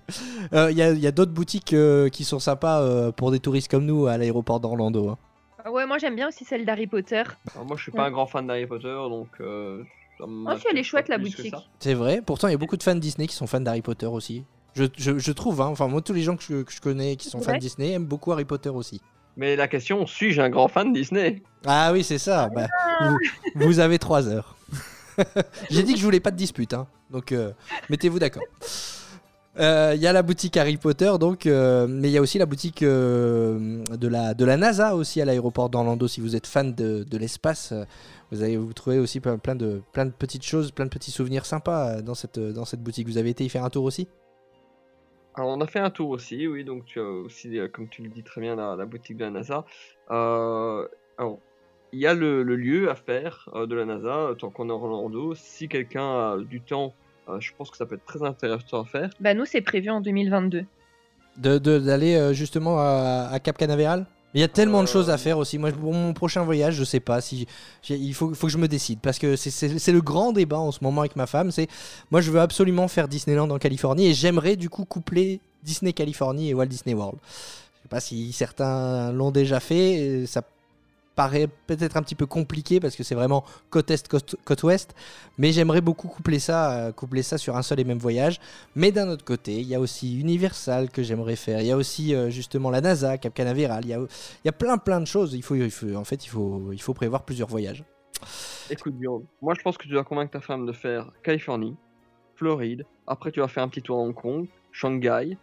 [0.52, 3.30] Euh, Il y a, il y a d'autres boutiques euh, qui sont sympas euh, pour
[3.30, 5.08] des touristes comme nous à l'aéroport d'Orlando.
[5.08, 5.18] hein.
[5.64, 7.22] Ah ouais, moi j'aime bien aussi celle d'Harry Potter.
[7.54, 9.28] Alors, moi, je suis pas un grand fan d'Harry Potter, donc.
[9.40, 9.82] Euh,
[10.18, 11.54] ça Oh, si, elle est chouette la boutique.
[11.78, 12.20] C'est vrai.
[12.24, 14.44] Pourtant, il y a beaucoup de fans Disney qui sont fans d'Harry Potter aussi.
[14.74, 15.66] Je, je- je trouve, hein.
[15.68, 18.04] enfin moi tous les gens que je, que je connais qui sont fans Disney aiment
[18.06, 19.00] beaucoup Harry Potter aussi.
[19.38, 21.42] Mais la question, suis-je un grand fan de Disney?
[21.64, 22.50] Ah oui, c'est ça.
[22.52, 22.66] Bah,
[23.54, 24.56] vous, avez trois heures.
[25.70, 26.88] J'ai dit que je voulais pas de dispute, hein.
[27.08, 27.52] donc euh,
[27.88, 28.42] mettez-vous d'accord.
[29.60, 32.38] Euh, Il y a la boutique Harry Potter, donc, euh, mais il y a aussi
[32.38, 36.08] la boutique de, la, de la NASA aussi à l'aéroport d'Orlando.
[36.08, 37.72] Si vous êtes fan de, de l'espace,
[38.32, 41.46] vous allez vous trouver aussi plein, de, plein de petites choses, plein de petits souvenirs
[41.46, 43.06] sympas dans cette, dans cette boutique.
[43.06, 44.08] Vous avez été y faire un tour aussi?
[45.38, 48.02] Alors, on a fait un tour aussi, oui, donc tu as aussi, euh, comme tu
[48.02, 49.64] le dis très bien, la, la boutique de la NASA.
[50.10, 50.86] Euh,
[51.16, 51.38] alors,
[51.92, 54.72] il y a le, le lieu à faire euh, de la NASA, tant qu'on est
[54.72, 55.34] à Orlando.
[55.36, 56.92] Si quelqu'un a du temps,
[57.28, 59.10] euh, je pense que ça peut être très intéressant à faire.
[59.20, 60.64] Bah nous c'est prévu en 2022.
[61.36, 64.06] De- de- D'aller euh, justement à, à Cap Canaveral?
[64.34, 65.58] Il y a tellement de Euh, choses à faire aussi.
[65.58, 67.46] Moi, pour mon prochain voyage, je sais pas si
[67.88, 70.78] il faut, faut que je me décide parce que c'est- le grand débat en ce
[70.82, 71.50] moment avec ma femme.
[71.50, 71.66] C'est
[72.10, 76.50] moi, je veux absolument faire Disneyland en Californie et j'aimerais du coup coupler Disney Californie
[76.50, 77.18] et Walt Disney World.
[77.22, 79.92] Je sais pas si certains l'ont déjà fait.
[79.94, 80.42] et Ça
[81.18, 84.94] paraît peut-être un petit peu compliqué parce que c'est vraiment côte est côte, ouest.
[85.36, 88.38] Mais j'aimerais beaucoup coupler ça, euh, coupler ça sur un seul et même voyage.
[88.76, 91.60] Mais d'un autre côté, il y a aussi Universal que j'aimerais faire.
[91.60, 93.84] Il y a aussi euh, justement la NASA, Cap Canaveral.
[93.84, 95.34] Il y a, il y a plein plein de choses.
[95.34, 97.82] Il faut, il faut- en fait, il faut, il faut prévoir plusieurs voyages.
[98.70, 101.74] Écoute, Guillaume, moi je pense que tu dois convaincre ta femme de faire Californie,
[102.36, 102.84] Floride.
[103.08, 105.36] Après, tu vas faire un petit tour à Hong Kong, Shanghai,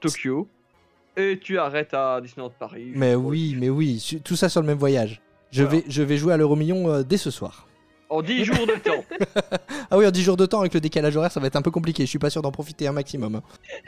[0.00, 0.46] Tokyo.
[1.16, 2.90] Et tu arrêtes à Disneyland Paris.
[2.94, 5.20] Mais oui, mais oui, tout ça sur le même voyage.
[5.52, 5.78] Je, Voilà.
[5.78, 7.68] vais, je vais jouer à l'euro million euh, dès ce soir.
[8.08, 9.04] En 10 jours de temps.
[9.90, 11.62] Ah oui, en 10 jours de temps avec le décalage horaire, ça va être un
[11.62, 12.04] peu compliqué.
[12.04, 13.40] Je suis pas sûr d'en profiter un maximum.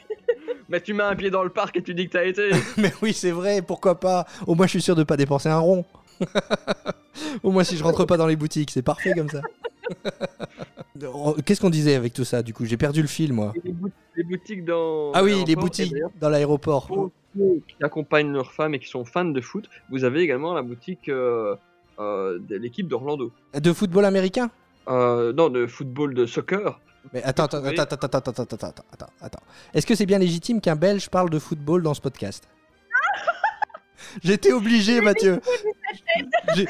[0.68, 2.50] Mais tu mets un pied dans le parc et tu dis que t'as été.
[2.76, 4.26] Mais oui, c'est vrai, pourquoi pas?
[4.46, 5.84] Au moins, je suis sûr de pas dépenser un rond.
[7.42, 9.42] Au moins, si je rentre pas dans les boutiques, c'est parfait comme ça.
[11.12, 13.52] Oh, Qu'est-ce qu'on disait avec tout ça Du coup, j'ai perdu le fil, moi.
[14.28, 15.12] Boutiques dans.
[15.12, 16.86] Ah oui, les boutiques dans l'aéroport.
[16.86, 20.54] Pour ceux qui accompagnent leurs femmes et qui sont fans de foot, vous avez également
[20.54, 21.54] la boutique euh,
[21.98, 23.32] euh, de l'équipe d'Orlando.
[23.54, 24.50] De football américain
[24.88, 26.80] Euh, non, de football de soccer.
[27.12, 29.42] Mais attends, attends, attends, attends, attends, attends, attends, attends.
[29.74, 32.48] Est-ce que c'est bien légitime qu'un Belge parle de football dans ce podcast
[34.22, 35.40] J'étais obligé, Mathieu.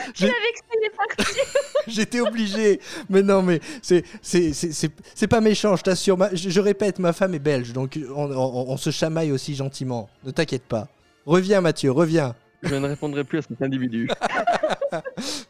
[1.87, 2.81] J'étais obligé.
[3.09, 6.17] Mais non, mais c'est c'est- c'est- c'est- c'est pas méchant, je t'assure.
[6.17, 9.55] Ma- Je, je répète, ma femme est belge, donc on, on- on se chamaille aussi
[9.55, 10.09] gentiment.
[10.25, 10.89] Ne t'inquiète pas.
[11.27, 12.35] Reviens, Mathieu, reviens.
[12.63, 14.09] Je ne répondrai plus à cet individu.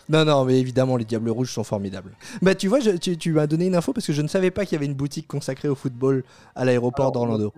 [0.09, 2.13] Non, non, mais évidemment, les Diables Rouges sont formidables.
[2.41, 4.51] Bah, tu vois, je- tu, tu m'as donné une info parce que je ne savais
[4.53, 6.23] pas qu'il y avait une boutique consacrée au football
[6.55, 7.53] à l'aéroport d'Orlando.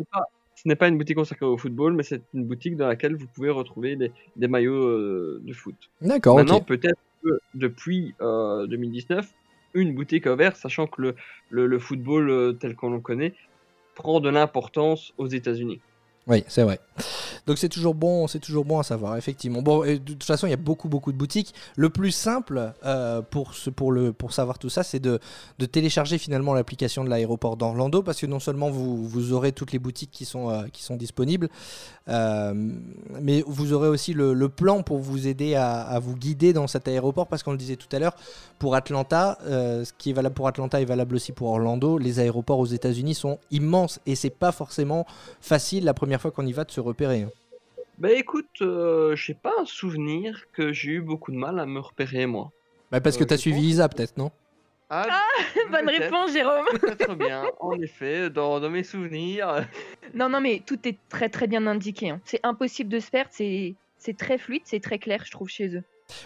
[0.63, 3.27] Ce n'est pas- une boutique consacrée au football, mais c'est une boutique dans laquelle vous
[3.27, 5.77] pouvez retrouver des, des maillots euh, de foot.
[6.01, 9.33] D'accord, Maintenant, peut-être que depuis euh, 2019,
[9.75, 11.15] une boutique a ouvert, sachant que le,
[11.51, 13.35] le, le football euh, tel qu'on le connaît
[13.95, 15.81] prend de l'importance aux États-Unis.
[16.29, 16.79] Oui, c'est vrai.
[17.47, 19.63] Donc c'est toujours bon, c'est toujours bon à savoir, effectivement.
[19.63, 21.55] Bon, de toute façon, il y a beaucoup, beaucoup de boutiques.
[21.77, 25.21] Le plus simple euh, pour, ce, pour, le, pour savoir tout ça, c'est de,
[25.59, 29.73] de télécharger finalement l'application de l'aéroport d'Orlando, parce que non seulement vous, vous aurez toutes
[29.73, 31.49] les boutiques qui sont, euh, qui sont disponibles,
[32.09, 32.53] euh,
[33.23, 36.67] mais vous aurez aussi le, le plan pour vous aider à, à vous guider dans
[36.67, 38.17] cet aéroport, parce qu'on le disait tout à l'heure,
[38.59, 41.97] pour Atlanta, ce qui est valable pour Atlanta est valable aussi pour Orlando.
[41.97, 45.07] Les aéroports aux États-Unis sont immenses et c'est pas forcément
[45.41, 47.27] facile la première fois qu'on y va de se repérer.
[47.99, 51.81] Bah écoute, euh, j'ai pas un souvenir que j'ai eu beaucoup de mal à me
[51.81, 52.51] repérer moi.
[52.93, 53.67] Bah, parce que Euh, tu as je suivi pense.
[53.71, 54.31] Isa, peut-être, non?
[54.91, 55.07] Ah,
[55.71, 56.65] Bonne peut-être, réponse, Jérôme.
[56.81, 59.67] Peut-être bien, en effet, dans, dans mes souvenirs.
[60.15, 62.09] Non, non, mais tout est très très bien indiqué.
[62.11, 62.21] hein.
[62.25, 63.31] C'est impossible de se perdre.
[63.33, 65.83] C'est c'est très fluide, c'est très clair, je trouve, chez eux.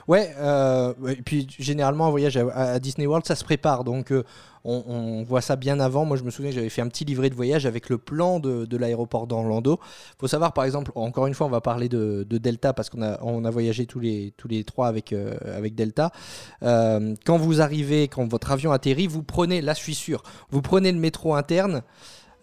[0.06, 4.12] Ouais, euh, ouais, et puis généralement un voyage à, Disney World ça se prépare donc
[4.12, 4.22] euh,
[4.64, 6.04] on, voit ça bien avant.
[6.04, 8.64] Moi je me souviens j'avais fait un petit livret de voyage avec le plan de,
[8.64, 9.80] de l'aéroport d'Orlando.
[10.20, 13.02] Faut savoir par exemple, encore une fois on va parler de, de Delta parce qu'on
[13.02, 16.12] a, voyagé tous les, tous les trois avec, euh, avec Delta.
[16.60, 20.92] Quand vous arrivez, quand votre avion atterrit, vous prenez, là je suis sûr, vous prenez
[20.92, 21.82] le métro interne.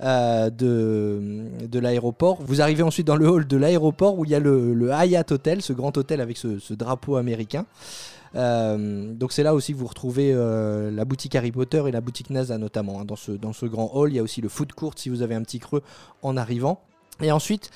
[0.02, 2.38] Euh, de, l'aéroport.
[2.41, 5.32] Vous arrivez ensuite dans le hall de l'aéroport où il y a le, le Hyatt
[5.32, 7.66] Hotel, ce grand hôtel avec ce, drapeau américain.
[8.36, 12.00] Euh, donc c'est là aussi que vous retrouvez euh, la boutique Harry Potter et la
[12.00, 13.02] boutique NASA notamment.
[13.02, 13.06] hein.
[13.06, 15.41] Dans, ce, grand hall, il y a aussi le food court si vous avez un
[15.41, 15.84] petit creux
[16.22, 16.82] en arrivant.
[17.22, 17.70] Et ensuite,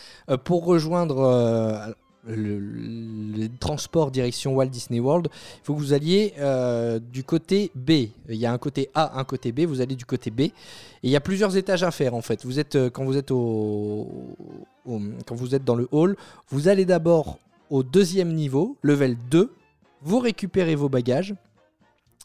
[0.46, 1.94] pour rejoindre
[2.26, 7.72] le, le transport direction Walt Disney World, il faut que vous alliez euh, du côté
[7.76, 7.92] B.
[8.30, 9.62] Il y a un côté A, un côté B.
[9.62, 10.40] Vous allez du côté B.
[10.42, 10.54] Et
[11.04, 12.46] il y a plusieurs étages à faire en fait.
[12.46, 14.08] Vous êtes, euh, quand, vous êtes au,
[14.86, 16.16] au- quand vous êtes dans le hall,
[16.50, 19.52] vous allez d'abord au deuxième niveau, level 2.
[20.02, 21.34] Vous récupérez vos bagages.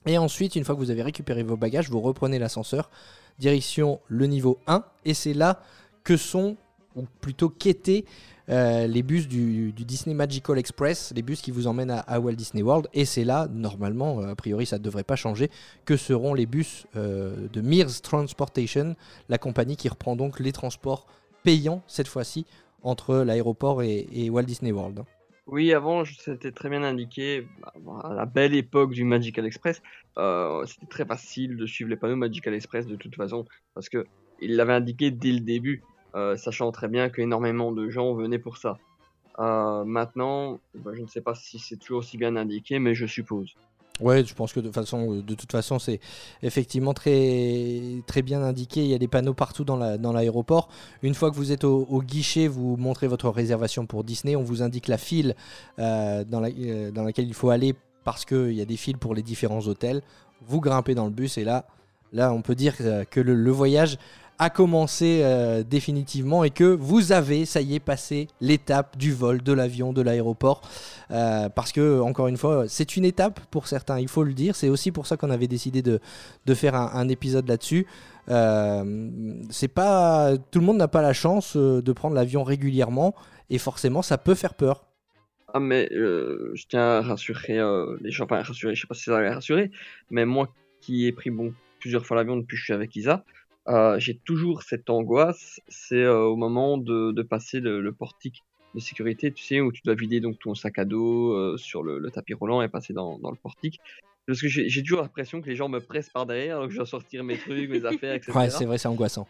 [0.07, 2.89] Et ensuite, une fois que vous avez récupéré vos bagages, vous reprenez l'ascenseur,
[3.39, 4.85] direction le niveau 1.
[5.05, 5.61] Et c'est là
[6.05, 6.57] que sont,
[6.97, 8.05] ou plutôt qu'étaient,
[8.51, 12.63] euh, les bus du, Disney Magical Express, les bus qui vous emmènent à, Walt Disney
[12.63, 12.89] World.
[12.95, 15.51] Et c'est là, normalement, euh, a priori ça ne devrait pas changer,
[15.85, 18.97] que seront les bus euh, de Mears Transportation,
[19.29, 21.07] la compagnie qui reprend donc les transports
[21.43, 22.47] payants, cette fois-ci,
[22.83, 25.03] entre l'aéroport et, Walt Disney World.
[25.47, 27.47] Oui, avant, c'était très bien indiqué.
[28.05, 29.83] À la belle époque du Magical Express,
[30.67, 34.07] c'était très facile de suivre les panneaux Magical Express de toute façon, parce que
[34.41, 35.83] il l'avait indiqué dès le début,
[36.15, 38.79] euh, sachant très bien qu'énormément de gens venaient pour ça.
[39.39, 43.07] Euh, maintenant, bah, je ne sais pas si c'est toujours aussi bien indiqué, mais je
[43.07, 43.55] suppose.
[44.01, 45.99] Ouais, je pense que de, façon, de toute façon, c'est
[46.43, 48.81] effectivement très, très bien indiqué.
[48.85, 50.69] Il y a des panneaux partout dans la- dans l'aéroport.
[51.03, 54.37] Une fois que vous êtes au, guichet, vous montrez votre réservation pour Disney.
[54.37, 55.35] On vous indique la file
[55.81, 59.15] euh, dans, la- dans laquelle il faut aller parce qu'il y a des files pour
[59.17, 60.03] les différents hôtels.
[60.47, 61.67] Vous grimpez dans le bus et là,
[62.13, 63.99] là on peut dire que le voyage
[64.39, 69.43] a commencé euh, définitivement et que vous avez, ça y est, passé l'étape du vol,
[69.43, 70.63] de l'avion, de l'aéroport.
[71.11, 74.55] Euh, parce que, encore une fois, c'est une étape pour certains, il faut le dire.
[74.55, 76.01] C'est aussi pour ça qu'on avait décidé de,
[76.47, 77.87] de faire un, épisode là-dessus.
[78.29, 79.11] Euh,
[79.49, 83.15] c'est pas tout le monde n'a pas la chance de prendre l'avion régulièrement
[83.49, 84.85] et forcément ça peut faire peur.
[85.55, 87.59] Ah mais je tiens à rassurer
[88.03, 89.71] les gens, enfin rassurer, je sais pas si ça va rassurer,
[90.11, 93.25] mais moi qui ai pris bon plusieurs fois l'avion depuis que je suis avec Isa,
[93.69, 98.43] euh, j'ai toujours cette angoisse, c'est euh, au moment de, de passer le, le portique
[98.75, 101.83] de sécurité, tu sais, où tu dois vider donc ton sac à dos euh, sur
[101.83, 103.79] le, le tapis roulant et passer dans, dans le portique.
[104.27, 106.85] Parce que j'ai toujours l'impression que les gens me pressent par derrière, donc je dois
[106.87, 108.33] sortir mes trucs, mes affaires, etc.
[108.37, 109.27] Ouais, c'est vrai, c'est angoissant.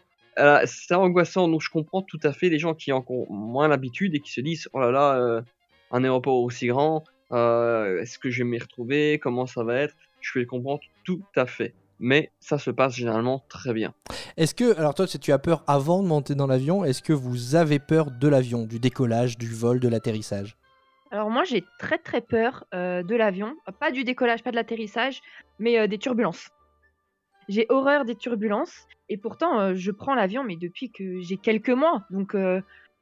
[0.65, 4.13] C'est angoissant, donc je comprends tout à fait les gens qui en ont moins l'habitude
[4.15, 5.43] et qui se disent oh là là,
[5.91, 9.95] un aéroport aussi grand, est-ce que je vais m'y retrouver, comment ça va être?
[10.19, 13.93] Je peux les comprendre tout à fait, mais ça se passe généralement très bien.
[14.37, 17.13] Est-ce que, alors toi, si tu as peur avant de monter dans l'avion, est-ce que
[17.13, 20.57] vous avez peur de l'avion, du décollage, du vol, de l'atterrissage?
[21.11, 25.21] Alors moi, j'ai très très peur euh, de l'avion, pas du décollage, pas de l'atterrissage,
[25.57, 26.49] mais euh, des turbulences.
[27.47, 31.71] J'ai horreur des turbulences et pourtant euh, je prends l'avion, mais depuis que j'ai quelques
[31.71, 32.61] mois, donc euh,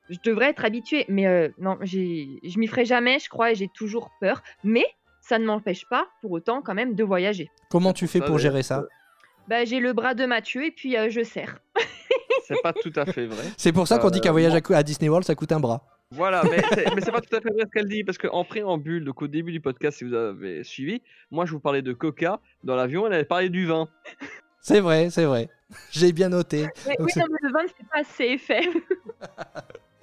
[0.09, 1.03] je devrais être habituée.
[1.09, 4.41] Mais euh, non, je m'y ferai jamais, je crois, et j'ai toujours peur.
[4.63, 4.85] Mais
[5.27, 7.49] ça ne m'empêche pas, pour autant, quand même, de voyager.
[7.69, 8.87] Comment tu fais pour gérer ça euh,
[9.47, 11.59] Bah, j'ai le bras de Mathieu et puis euh, je serre.
[12.47, 13.43] C'est pas tout à fait vrai.
[13.57, 15.83] C'est pour ça qu'on dit qu'un Euh, voyage à Disney World, ça coûte un bras.
[16.11, 19.03] Voilà, mais c'est, c'est pas tout à fait vrai ce qu'elle dit, parce qu'en préambule,
[19.03, 21.01] donc au début du podcast, si vous avez suivi,
[21.31, 23.89] moi je vous parlais de coca dans l'avion, elle avait parlé du vin.
[24.61, 25.47] C'est vrai, c'est vrai.
[25.91, 26.67] J'ai bien noté.
[26.87, 28.61] Mais, oui, c'est- non, mais le vin fait pas assez effet.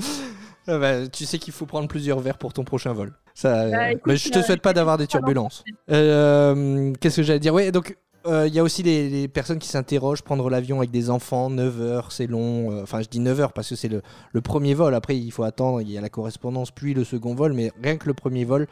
[0.67, 3.13] Ah bah, tu sais qu'il faut prendre plusieurs verres pour ton prochain vol.
[3.35, 5.63] Ça, Bah, euh, écoute, mais je te euh, souhaite pas d'avoir des turbulences.
[5.91, 7.53] Euh, Qu'est-ce que j'allais dire?
[7.53, 10.91] Ouais, donc euh, il y a aussi les, les personnes qui s'interrogent, prendre l'avion avec
[10.91, 12.73] des enfants, 9 heures, c'est long.
[12.73, 14.01] euh, Enfin, je dis 9 heures parce que c'est le,
[14.33, 14.95] le premier vol.
[14.95, 17.53] Après, il faut attendre, il y a la correspondance, puis le second vol.
[17.53, 18.67] Mais rien que le premier vol,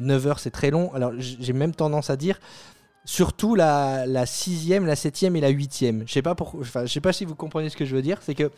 [0.00, 0.92] 9 heures, c'est très long.
[0.92, 2.38] Alors, j'ai même tendance à dire,
[3.06, 6.02] surtout la, la sixième, la septième et la huitième.
[6.06, 8.02] Je sais pas pour, enfin, je sais pas si vous comprenez ce que je veux
[8.02, 8.18] dire.
[8.20, 8.50] C'est que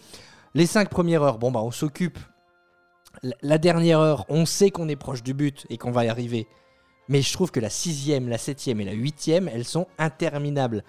[0.54, 2.18] les cinq premières heures, bon bah, on s'occupe.
[3.42, 6.46] La- dernière heure, on sait qu'on est proche du but et qu'on va y arriver.
[7.08, 10.84] Mais je trouve que la sixième, la septième et la huitième, elles sont interminables.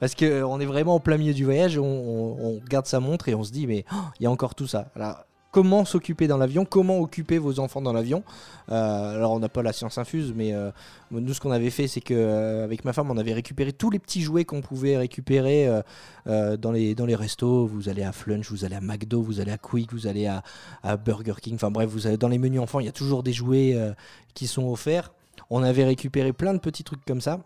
[0.00, 3.28] Parce qu'on est vraiment au plein milieu du voyage, on, on- on regarde sa montre
[3.28, 4.90] et on se dit, mais oh, il y a encore tout ça.
[4.96, 5.25] Alors,
[5.56, 8.22] comment s'occuper dans l'avion Comment occuper vos enfants dans l'avion
[8.70, 10.70] Euh, Alors, on n'a pas la science infuse, mais euh,
[11.10, 14.20] nous, ce qu'on avait fait, c'est qu'avec ma femme, on avait récupéré tous les petits
[14.20, 15.80] jouets qu'on pouvait récupérer euh,
[16.26, 17.66] euh, dans, les, restos.
[17.66, 20.42] Vous allez à Flunch, vous allez à McDo, vous allez à Quick, vous allez à,
[20.82, 21.54] à Burger King.
[21.54, 23.94] Enfin bref, vous allez dans les menus enfants, il y a toujours des jouets euh,
[24.34, 25.10] qui sont offerts.
[25.48, 27.40] On avait récupéré plein de petits trucs comme ça.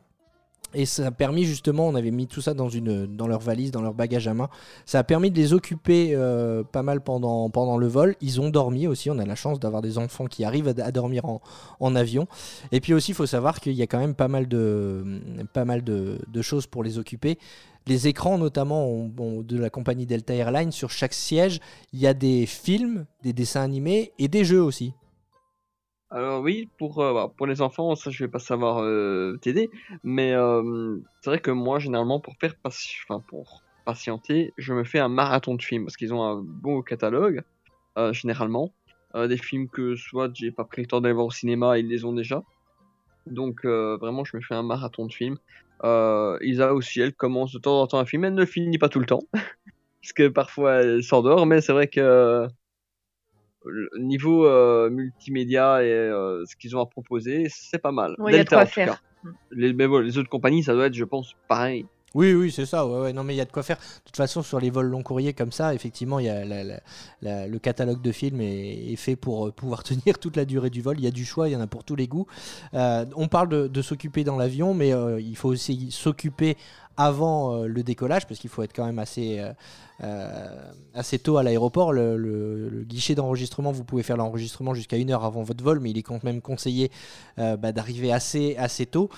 [0.75, 3.71] Et ça a permis justement, on avait mis tout ça dans, une, dans leur valise,
[3.71, 4.49] dans leur bagage à main.
[4.87, 8.17] Ça a permis de les occuper euh, pas mal pendant, le vol.
[8.21, 9.11] Ils ont dormi aussi.
[9.11, 11.25] On a la chance d'avoir des enfants qui arrivent à, dormir
[11.81, 12.29] en, avion.
[12.73, 15.21] Et puis aussi, il faut savoir qu'il y a quand même pas mal de,
[15.53, 17.39] pas mal de, choses pour les occuper.
[17.87, 21.61] Les écrans, notamment de la compagnie Delta Airlines, sur chaque siège,
[21.93, 24.93] il y a des films, des dessins animés et des jeux aussi.
[26.11, 29.71] Alors oui, pour, euh, bah, pour les enfants, ça je vais pas savoir euh, t'aider,
[30.03, 34.99] mais euh, c'est vrai que moi généralement pour faire enfin, pour patienter, je me fais
[34.99, 37.43] un marathon de films parce qu'ils ont un bon catalogue
[37.99, 38.75] euh, généralement,
[39.17, 41.89] Euh, des films que soit j'ai pas pris le temps d'aller voir au cinéma, ils
[41.89, 42.45] les ont déjà,
[43.27, 45.39] donc vraiment je me fais un marathon de films.
[46.43, 49.01] Isa aussi, elle commence de temps en temps un film, elle ne finit pas tout
[49.01, 49.23] le temps
[50.03, 52.49] parce que parfois elle s'endort, mais c'est vrai que
[53.99, 58.15] niveau euh, multimédia et euh, ce qu'ils ont à proposer, c'est pas mal.
[58.19, 59.03] Ouais, il y a de Delta, quoi faire.
[59.51, 61.87] Les, mais bon, les autres compagnies, ça doit être, je pense, pareil.
[62.13, 62.85] Oui, oui, c'est ça.
[62.89, 63.13] Ouais, ouais.
[63.13, 63.77] Non, mais il y a de quoi faire.
[63.77, 66.65] De toute façon, sur les vols long courriers comme ça, effectivement, il y a la-
[66.65, 66.81] la-
[67.23, 70.71] la- le catalogue de films est, est fait pour euh, pouvoir tenir toute la durée
[70.71, 70.97] du vol.
[70.99, 72.27] Il y a du choix, il y en a pour tous les goûts.
[72.75, 76.57] Euh, on parle de, de s'occuper dans l'avion, mais euh, il faut aussi s'occuper
[76.97, 79.53] avant euh, le décollage, parce qu'il faut être quand même assez, euh,
[80.03, 81.93] euh, assez tôt à l'aéroport.
[81.93, 85.99] Le, guichet d'enregistrement, vous pouvez faire l'enregistrement jusqu'à une heure avant votre vol, mais il
[85.99, 86.91] est quand même conseillé
[87.37, 89.11] bah, d'arriver assez, assez tôt.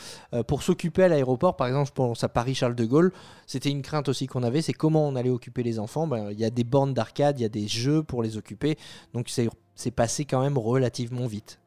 [0.46, 3.12] Pour s'occuper à l'aéroport, par exemple, je pense à Paris-Charles de Gaulle,
[3.46, 6.06] c'était une crainte aussi qu'on avait, c'est comment on allait occuper les enfants.
[6.06, 8.76] Ben, Il y a des bornes d'arcade, il y a des jeux pour les occuper,
[9.14, 11.61] donc c'est passé quand même relativement vite.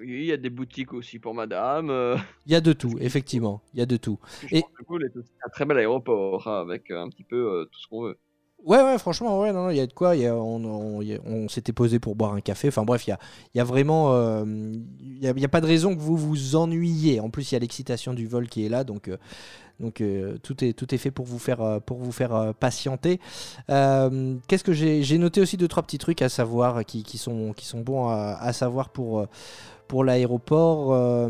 [0.00, 1.90] Il y a des boutiques aussi pour madame.
[1.90, 4.18] euh, Il y a de tout, effectivement, il y a de tout.
[4.46, 7.08] je Et- pense que Gaulle est aussi un très bel aéroport, hein, avec euh, un
[7.08, 8.18] petit peu euh, tout ce qu'on veut.
[8.64, 10.16] Ouais, ouais, franchement, ouais, non, non, il y a de quoi.
[10.16, 12.68] il y a- on s'était posé pour boire un café.
[12.68, 13.18] Enfin bref, il y a,
[13.54, 14.44] y a vraiment, euh,
[15.00, 17.20] il y a, il y a pas de raison que vous vous ennuyiez.
[17.20, 19.16] En plus, il y a l'excitation du vol qui est là, donc, euh,
[19.78, 22.52] donc euh, tout est tout est fait pour vous faire euh, pour vous faire euh,
[22.52, 23.20] patienter.
[23.70, 27.52] Euh, Qu'est-ce que j'ai noté aussi deux trois petits trucs à savoir qui, qui sont
[27.52, 29.26] qui sont bons à, à savoir pour euh,
[29.88, 30.92] pour l'aéroport.
[30.92, 31.28] Euh,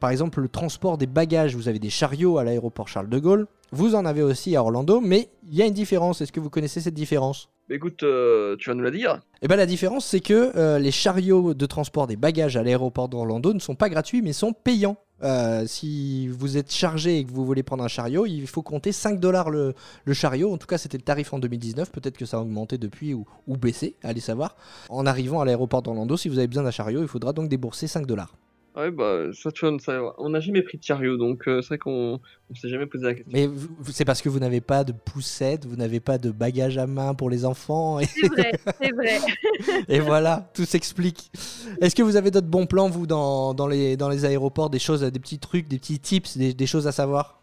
[0.00, 1.54] par exemple, le transport des bagages.
[1.54, 3.46] Vous avez des chariots à l'aéroport Charles de Gaulle.
[3.70, 6.20] Vous en avez aussi à Orlando, mais il y a une différence.
[6.20, 7.48] Est-ce que vous connaissez cette différence?
[7.68, 10.80] Mais écoute, euh, tu vas nous la dire Eh ben, la différence, c'est que euh,
[10.80, 14.52] les chariots de transport des bagages à l'aéroport d'Orlando ne sont pas gratuits, mais sont
[14.52, 14.96] payants.
[15.22, 18.92] Euh, si vous êtes chargé et que vous voulez prendre un chariot, il faut compter
[18.92, 19.74] 5 dollars le,
[20.12, 20.52] chariot.
[20.52, 21.90] En tout cas, c'était le tarif en 2019.
[21.90, 24.56] Peut-être que ça a augmenté depuis ou, ou baissé, allez savoir.
[24.88, 27.86] En arrivant à l'aéroport d'Orlando, si vous avez besoin d'un chariot, il faudra donc débourser
[27.86, 28.34] 5 dollars.
[28.76, 30.14] Ouais, bah, ça, tu nous savoir.
[30.18, 33.04] On n'a jamais pris de chariot, donc euh, c'est vrai qu'on on s'est jamais posé
[33.04, 33.32] la question.
[33.32, 33.48] Mais
[33.92, 37.14] c'est parce que vous n'avez pas de poussette, vous n'avez pas de bagages à main
[37.14, 37.98] pour les enfants.
[37.98, 39.18] Et, C'est vrai, c'est vrai.
[39.88, 41.32] et voilà, tout s'explique.
[41.80, 44.78] Est-ce que vous avez d'autres bons plans, vous, dans, dans, les, dans les aéroports, des
[44.78, 47.40] choses, des petits trucs, des petits tips, des, des choses à savoir?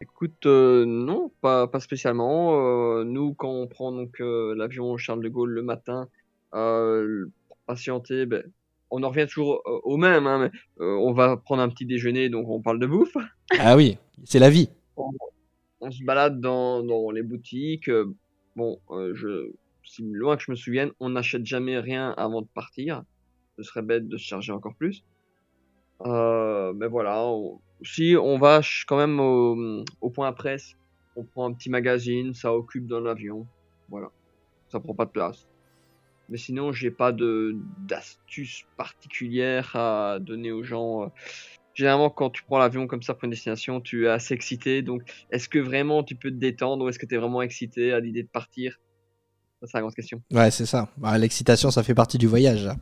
[0.00, 2.98] Écoute, euh, non, pas, pas spécialement.
[2.98, 6.08] Euh, nous, quand on prend donc euh, l'avion Charles de Gaulle le matin,
[6.54, 8.42] euh, pour patienter, ben,
[8.96, 10.26] on en revient toujours euh, au même.
[10.26, 13.16] Hein, mais, euh, on va prendre un petit déjeuner, donc on parle de bouffe.
[13.58, 14.68] Ah oui, c'est la vie.
[15.80, 17.88] On se balade dans, dans les boutiques.
[17.88, 18.06] euh,
[18.56, 19.50] bon, je,
[19.84, 23.02] si loin que je me souvienne, on n'achète jamais rien avant de partir.
[23.58, 25.04] Ce serait bête de se charger encore plus.
[26.04, 30.72] Mais voilà, on- si on va quand même au, au point presse,
[31.16, 33.46] on prend un petit magazine, ça occupe dans l'avion.
[33.88, 34.08] Voilà,
[34.68, 35.46] ça prend pas de place.
[36.28, 37.56] Mais sinon, j'ai pas de
[37.86, 41.04] d'astuces particulières à donner aux gens.
[41.04, 41.06] euh.
[41.74, 44.80] Généralement, quand tu prends l'avion comme ça pour une destination, tu es assez excité.
[44.82, 47.92] Donc, est-ce que vraiment tu peux te détendre ou est-ce que tu es vraiment excité
[47.92, 48.78] à l'idée de partir?
[49.60, 50.22] Ça, c'est la grande question.
[50.32, 50.88] Ouais, c'est ça.
[50.98, 52.64] Bah, L'excitation, ça fait partie du voyage.
[52.64, 52.76] là.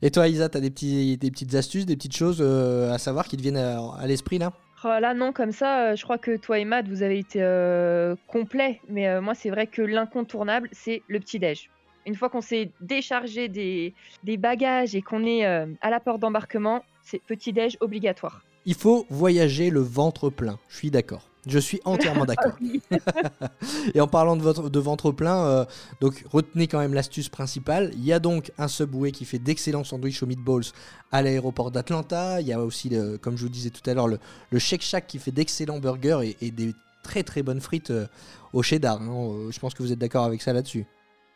[0.00, 3.28] Et toi, Isa, t'as des, petits, des petites astuces, des petites choses euh, à savoir
[3.28, 4.52] qui te viennent à, à l'esprit là?
[4.84, 7.40] Oh là non, comme ça, euh, je crois que toi et Matt, vous avez été
[7.42, 8.80] euh, complet.
[8.88, 11.70] Mais euh, moi, c'est vrai que l'incontournable, c'est le petit-déj.
[12.06, 13.94] Une fois qu'on s'est déchargé des,
[14.24, 18.42] des bagages et qu'on est euh, à la porte d'embarquement, c'est petit-déj obligatoire.
[18.66, 20.58] Il faut voyager le ventre plein.
[20.68, 21.28] Je suis d'accord.
[21.48, 22.52] Je suis entièrement d'accord.
[23.94, 25.64] Et en parlant de, votre, de ventre plein, euh,
[26.00, 27.90] donc retenez quand même l'astuce principale.
[27.94, 30.62] Il y a donc un Subway qui fait d'excellents sandwichs aux meatballs
[31.10, 32.40] à l'aéroport d'Atlanta.
[32.40, 34.18] Il y a aussi, le- comme je vous disais tout à l'heure, le,
[34.50, 38.06] le Shake Shack qui fait d'excellents burgers et, et des très très bonnes frites euh,
[38.52, 39.02] au cheddar.
[39.02, 39.48] hein.
[39.50, 40.86] Je pense que vous êtes d'accord avec ça là-dessus.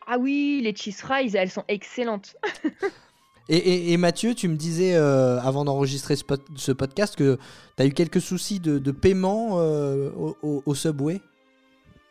[0.07, 2.37] Ah oui, les cheese fries, elles sont excellentes.
[3.49, 7.39] Et, et- et Mathieu, tu me disais euh, avant d'enregistrer ce, pod- ce podcast que
[7.77, 11.21] tu as eu quelques soucis de, de paiement euh, au, au- au Subway?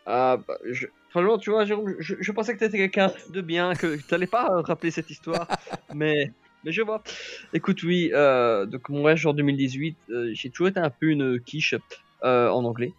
[0.06, 0.88] Ah, bah, je...
[1.10, 4.48] Franchement, tu vois, Jérôme, je, je pensais que t'étais quelqu'un de bien, que t'allais pas
[4.50, 5.46] euh, rappeler cette histoire,
[5.94, 6.32] mais,
[6.64, 7.04] mais je vois.
[7.52, 11.42] Écoute, oui, euh, donc mon voyage en 2018, euh, j'ai toujours été un peu une
[11.42, 11.76] quiche
[12.24, 12.94] euh, en anglais.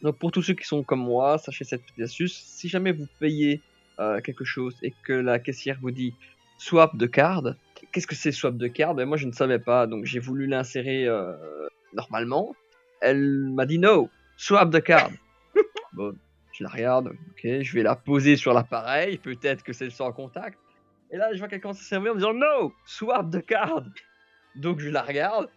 [0.00, 3.06] Donc pour tous ceux qui sont comme moi, sachez cette petite astuce, si jamais vous
[3.20, 3.60] payez
[3.98, 6.14] euh, quelque chose et que la caissière vous dit
[6.58, 7.54] swap de card,
[7.92, 8.94] qu'est-ce que c'est swap de card?
[8.94, 11.32] Ben, Moi je ne savais pas, donc j'ai voulu l'insérer euh,
[11.92, 12.54] normalement.
[13.00, 15.10] Elle m'a dit no, swap de card.
[15.92, 16.16] bon,
[16.52, 20.12] je la regarde, ok, je vais la poser sur l'appareil, peut-être que c'est le sans
[20.12, 20.58] contact.
[21.10, 23.84] Et là, je vois qu'elle commence à servir en me disant no, swap de card.
[24.54, 25.48] Donc je la regarde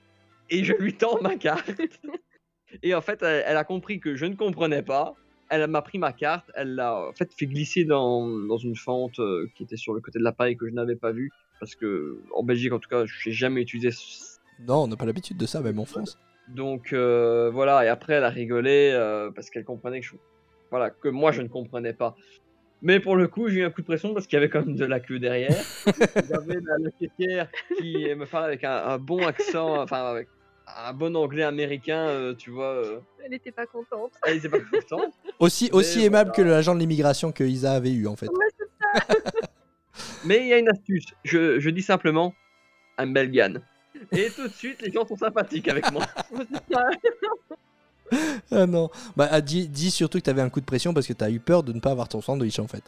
[0.49, 1.71] et je lui tends ma carte.
[2.83, 5.15] Et en fait, elle, elle a compris que je ne comprenais pas.
[5.49, 9.19] Elle m'a pris ma carte, elle l'a en fait fait glisser dans, dans une fente
[9.19, 11.31] euh, qui était sur le côté de l'appareil que je n'avais pas vue.
[11.59, 14.95] Parce que en Belgique, en tout cas, je n'ai jamais utilisé ce- Non, on n'a
[14.95, 16.17] pas l'habitude de ça, même en France.
[16.47, 20.13] donc euh, voilà, et après elle a rigolé euh, parce qu'elle comprenait que je...
[20.71, 22.15] voilà que moi je ne comprenais pas.
[22.81, 24.63] Mais pour le coup, j'ai eu un coup de pression parce qu'il y avait quand
[24.65, 25.55] même de la queue derrière.
[26.29, 30.27] J'avais la, la caissière qui me parlait avec un, un bon accent, enfin avec
[30.67, 32.65] un bon anglais américain, euh, tu vois.
[32.73, 34.11] euh, Elle n'était pas contente.
[34.25, 35.13] elle était pas contente.
[35.39, 36.43] Aussi, Mais aussi aimable voilà.
[36.49, 38.29] que l'agent de l'immigration que Isa avait eu, en fait.
[40.25, 41.05] Mais il y a une astuce.
[41.23, 42.33] Je, je dis simplement
[42.97, 43.55] un Belgian.
[44.11, 46.03] Et tout de suite, les gens sont sympathiques avec moi.
[48.51, 48.89] Ah non.
[49.17, 51.23] Bah, ah, dis, dis surtout que tu avais un coup de pression parce que tu
[51.23, 52.83] as eu peur de ne pas avoir ton sandwich, en fait.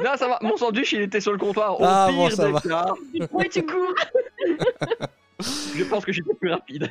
[0.00, 0.38] Là, ça va.
[0.40, 1.80] Mon sandwich, il était sur le comptoir.
[1.80, 2.60] Au Ah, pire bon, ça va.
[3.50, 3.94] tu cours.
[5.40, 6.90] Je pense que j'étais plus rapide.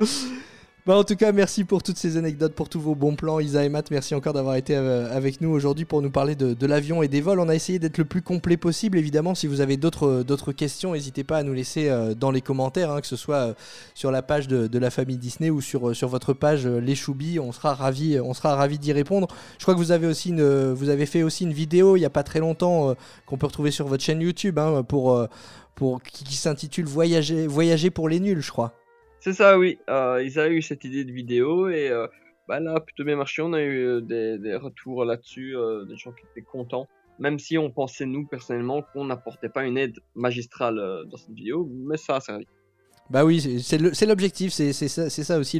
[0.88, 3.40] Bah, en tout cas, merci pour toutes ces anecdotes, pour tous vos bons plans.
[3.40, 6.66] Isa et Matt, merci encore d'avoir été euh, avec nous aujourd'hui pour nous parler de,
[6.66, 7.40] l'avion et des vols.
[7.40, 8.96] On a essayé d'être le plus complet possible.
[8.96, 12.40] Évidemment, si vous avez d'autres d'autres questions, n'hésitez pas à nous laisser euh, dans les
[12.40, 13.54] commentaires, hein, que ce soit euh,
[13.92, 16.94] sur la page de, la famille Disney ou sur, euh, sur votre page euh, Les
[16.94, 17.38] Choubis.
[17.38, 19.28] On sera ravis on sera d'y répondre.
[19.58, 22.06] Je crois que vous avez, aussi une, vous avez fait aussi une vidéo il n'y
[22.06, 22.94] a pas très longtemps euh,
[23.26, 25.26] qu'on peut retrouver sur votre chaîne YouTube hein, pour, euh,
[25.74, 28.72] pour, qui, qui s'intitule Voyager, Voyager pour les nuls, je crois.
[29.20, 29.78] C'est ça, oui.
[29.90, 32.06] Euh, ils avaient eu cette idée de vidéo et euh,
[32.46, 33.42] bah là, plutôt bien marché.
[33.42, 36.88] On a eu euh, des, des retours là-dessus, euh, des gens qui étaient contents.
[37.18, 41.34] Même si on pensait, nous, personnellement, qu'on n'apportait pas une aide magistrale euh, dans cette
[41.34, 42.46] vidéo, mais ça a servi.
[43.10, 45.58] Bah oui, c'est- l'objectif, c'est ça, aussi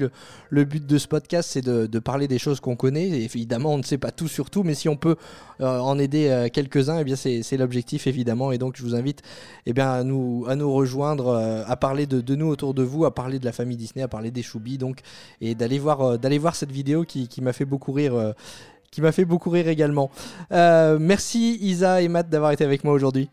[0.50, 3.08] le, but de ce podcast, c'est de, parler des choses qu'on connaît.
[3.08, 5.16] Et évidemment, on ne sait pas tout sur tout, mais si on peut
[5.60, 8.52] euh, en aider euh, quelques-uns, eh bien c'est l'objectif évidemment.
[8.52, 9.22] Et donc je vous invite
[9.66, 13.06] eh bien, à, nous, à nous rejoindre, euh, à parler de, nous autour de vous,
[13.06, 15.00] à parler de la famille Disney, à parler des Choubis, donc
[15.40, 18.34] et d'aller voir, voir cette vidéo qui, m'a fait beaucoup rire.
[18.90, 20.10] qui m'a fait beaucoup rire également.
[20.50, 23.30] Merci Isa et Matt d'avoir été avec moi aujourd'hui.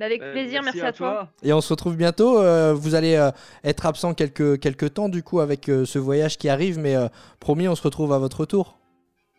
[0.00, 1.28] Avec Euh, plaisir, merci, à toi.
[1.42, 2.38] Et on se retrouve bientôt.
[2.38, 3.30] Euh, vous allez euh,
[3.64, 7.08] être absent quelques, quelques temps du coup avec euh, ce voyage qui arrive, mais euh,
[7.40, 8.78] promis, on se retrouve à votre retour.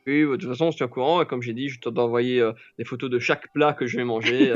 [0.08, 1.22] Oui, de toute façon, on se tient au courant.
[1.22, 3.98] Et comme j'ai dit, je t'ai envoyé euh, des photos de chaque plat que je
[3.98, 4.54] vais manger.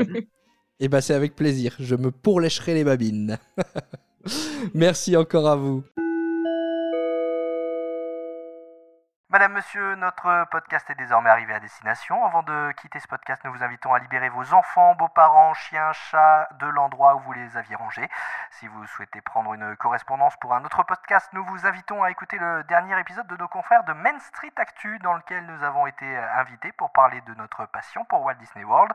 [0.80, 1.76] Et bah c'est avec plaisir.
[1.78, 3.38] Je me pourlécherai les babines.
[4.74, 5.84] Merci encore à vous.
[9.34, 12.24] Madame, monsieur, notre podcast est désormais arrivé à destination.
[12.24, 16.48] Avant de quitter ce podcast, nous vous invitons à libérer vos enfants, beaux-parents, chiens, chats
[16.60, 18.08] de l'endroit où vous les aviez rangés.
[18.52, 22.38] Si vous souhaitez prendre une correspondance pour un autre podcast, nous vous invitons à écouter
[22.38, 26.16] le dernier épisode de nos confrères de Main Street Actu dans lequel nous avons été
[26.16, 28.92] invités pour parler de notre passion pour Walt Disney World.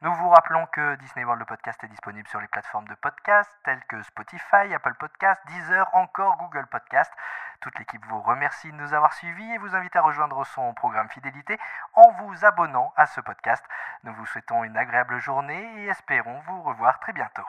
[0.00, 3.50] Nous vous rappelons que Disney World le podcast est disponible sur les plateformes de podcast
[3.64, 7.12] telles que Spotify, Apple Podcast, Deezer, encore Google Podcast.
[7.60, 11.08] Toute l'équipe vous remercie de nous avoir suivis et vous invite à rejoindre son programme
[11.08, 11.58] fidélité
[11.94, 13.64] en vous abonnant à ce podcast.
[14.04, 17.46] Nous vous souhaitons une agréable journée et espérons vous revoir très bientôt.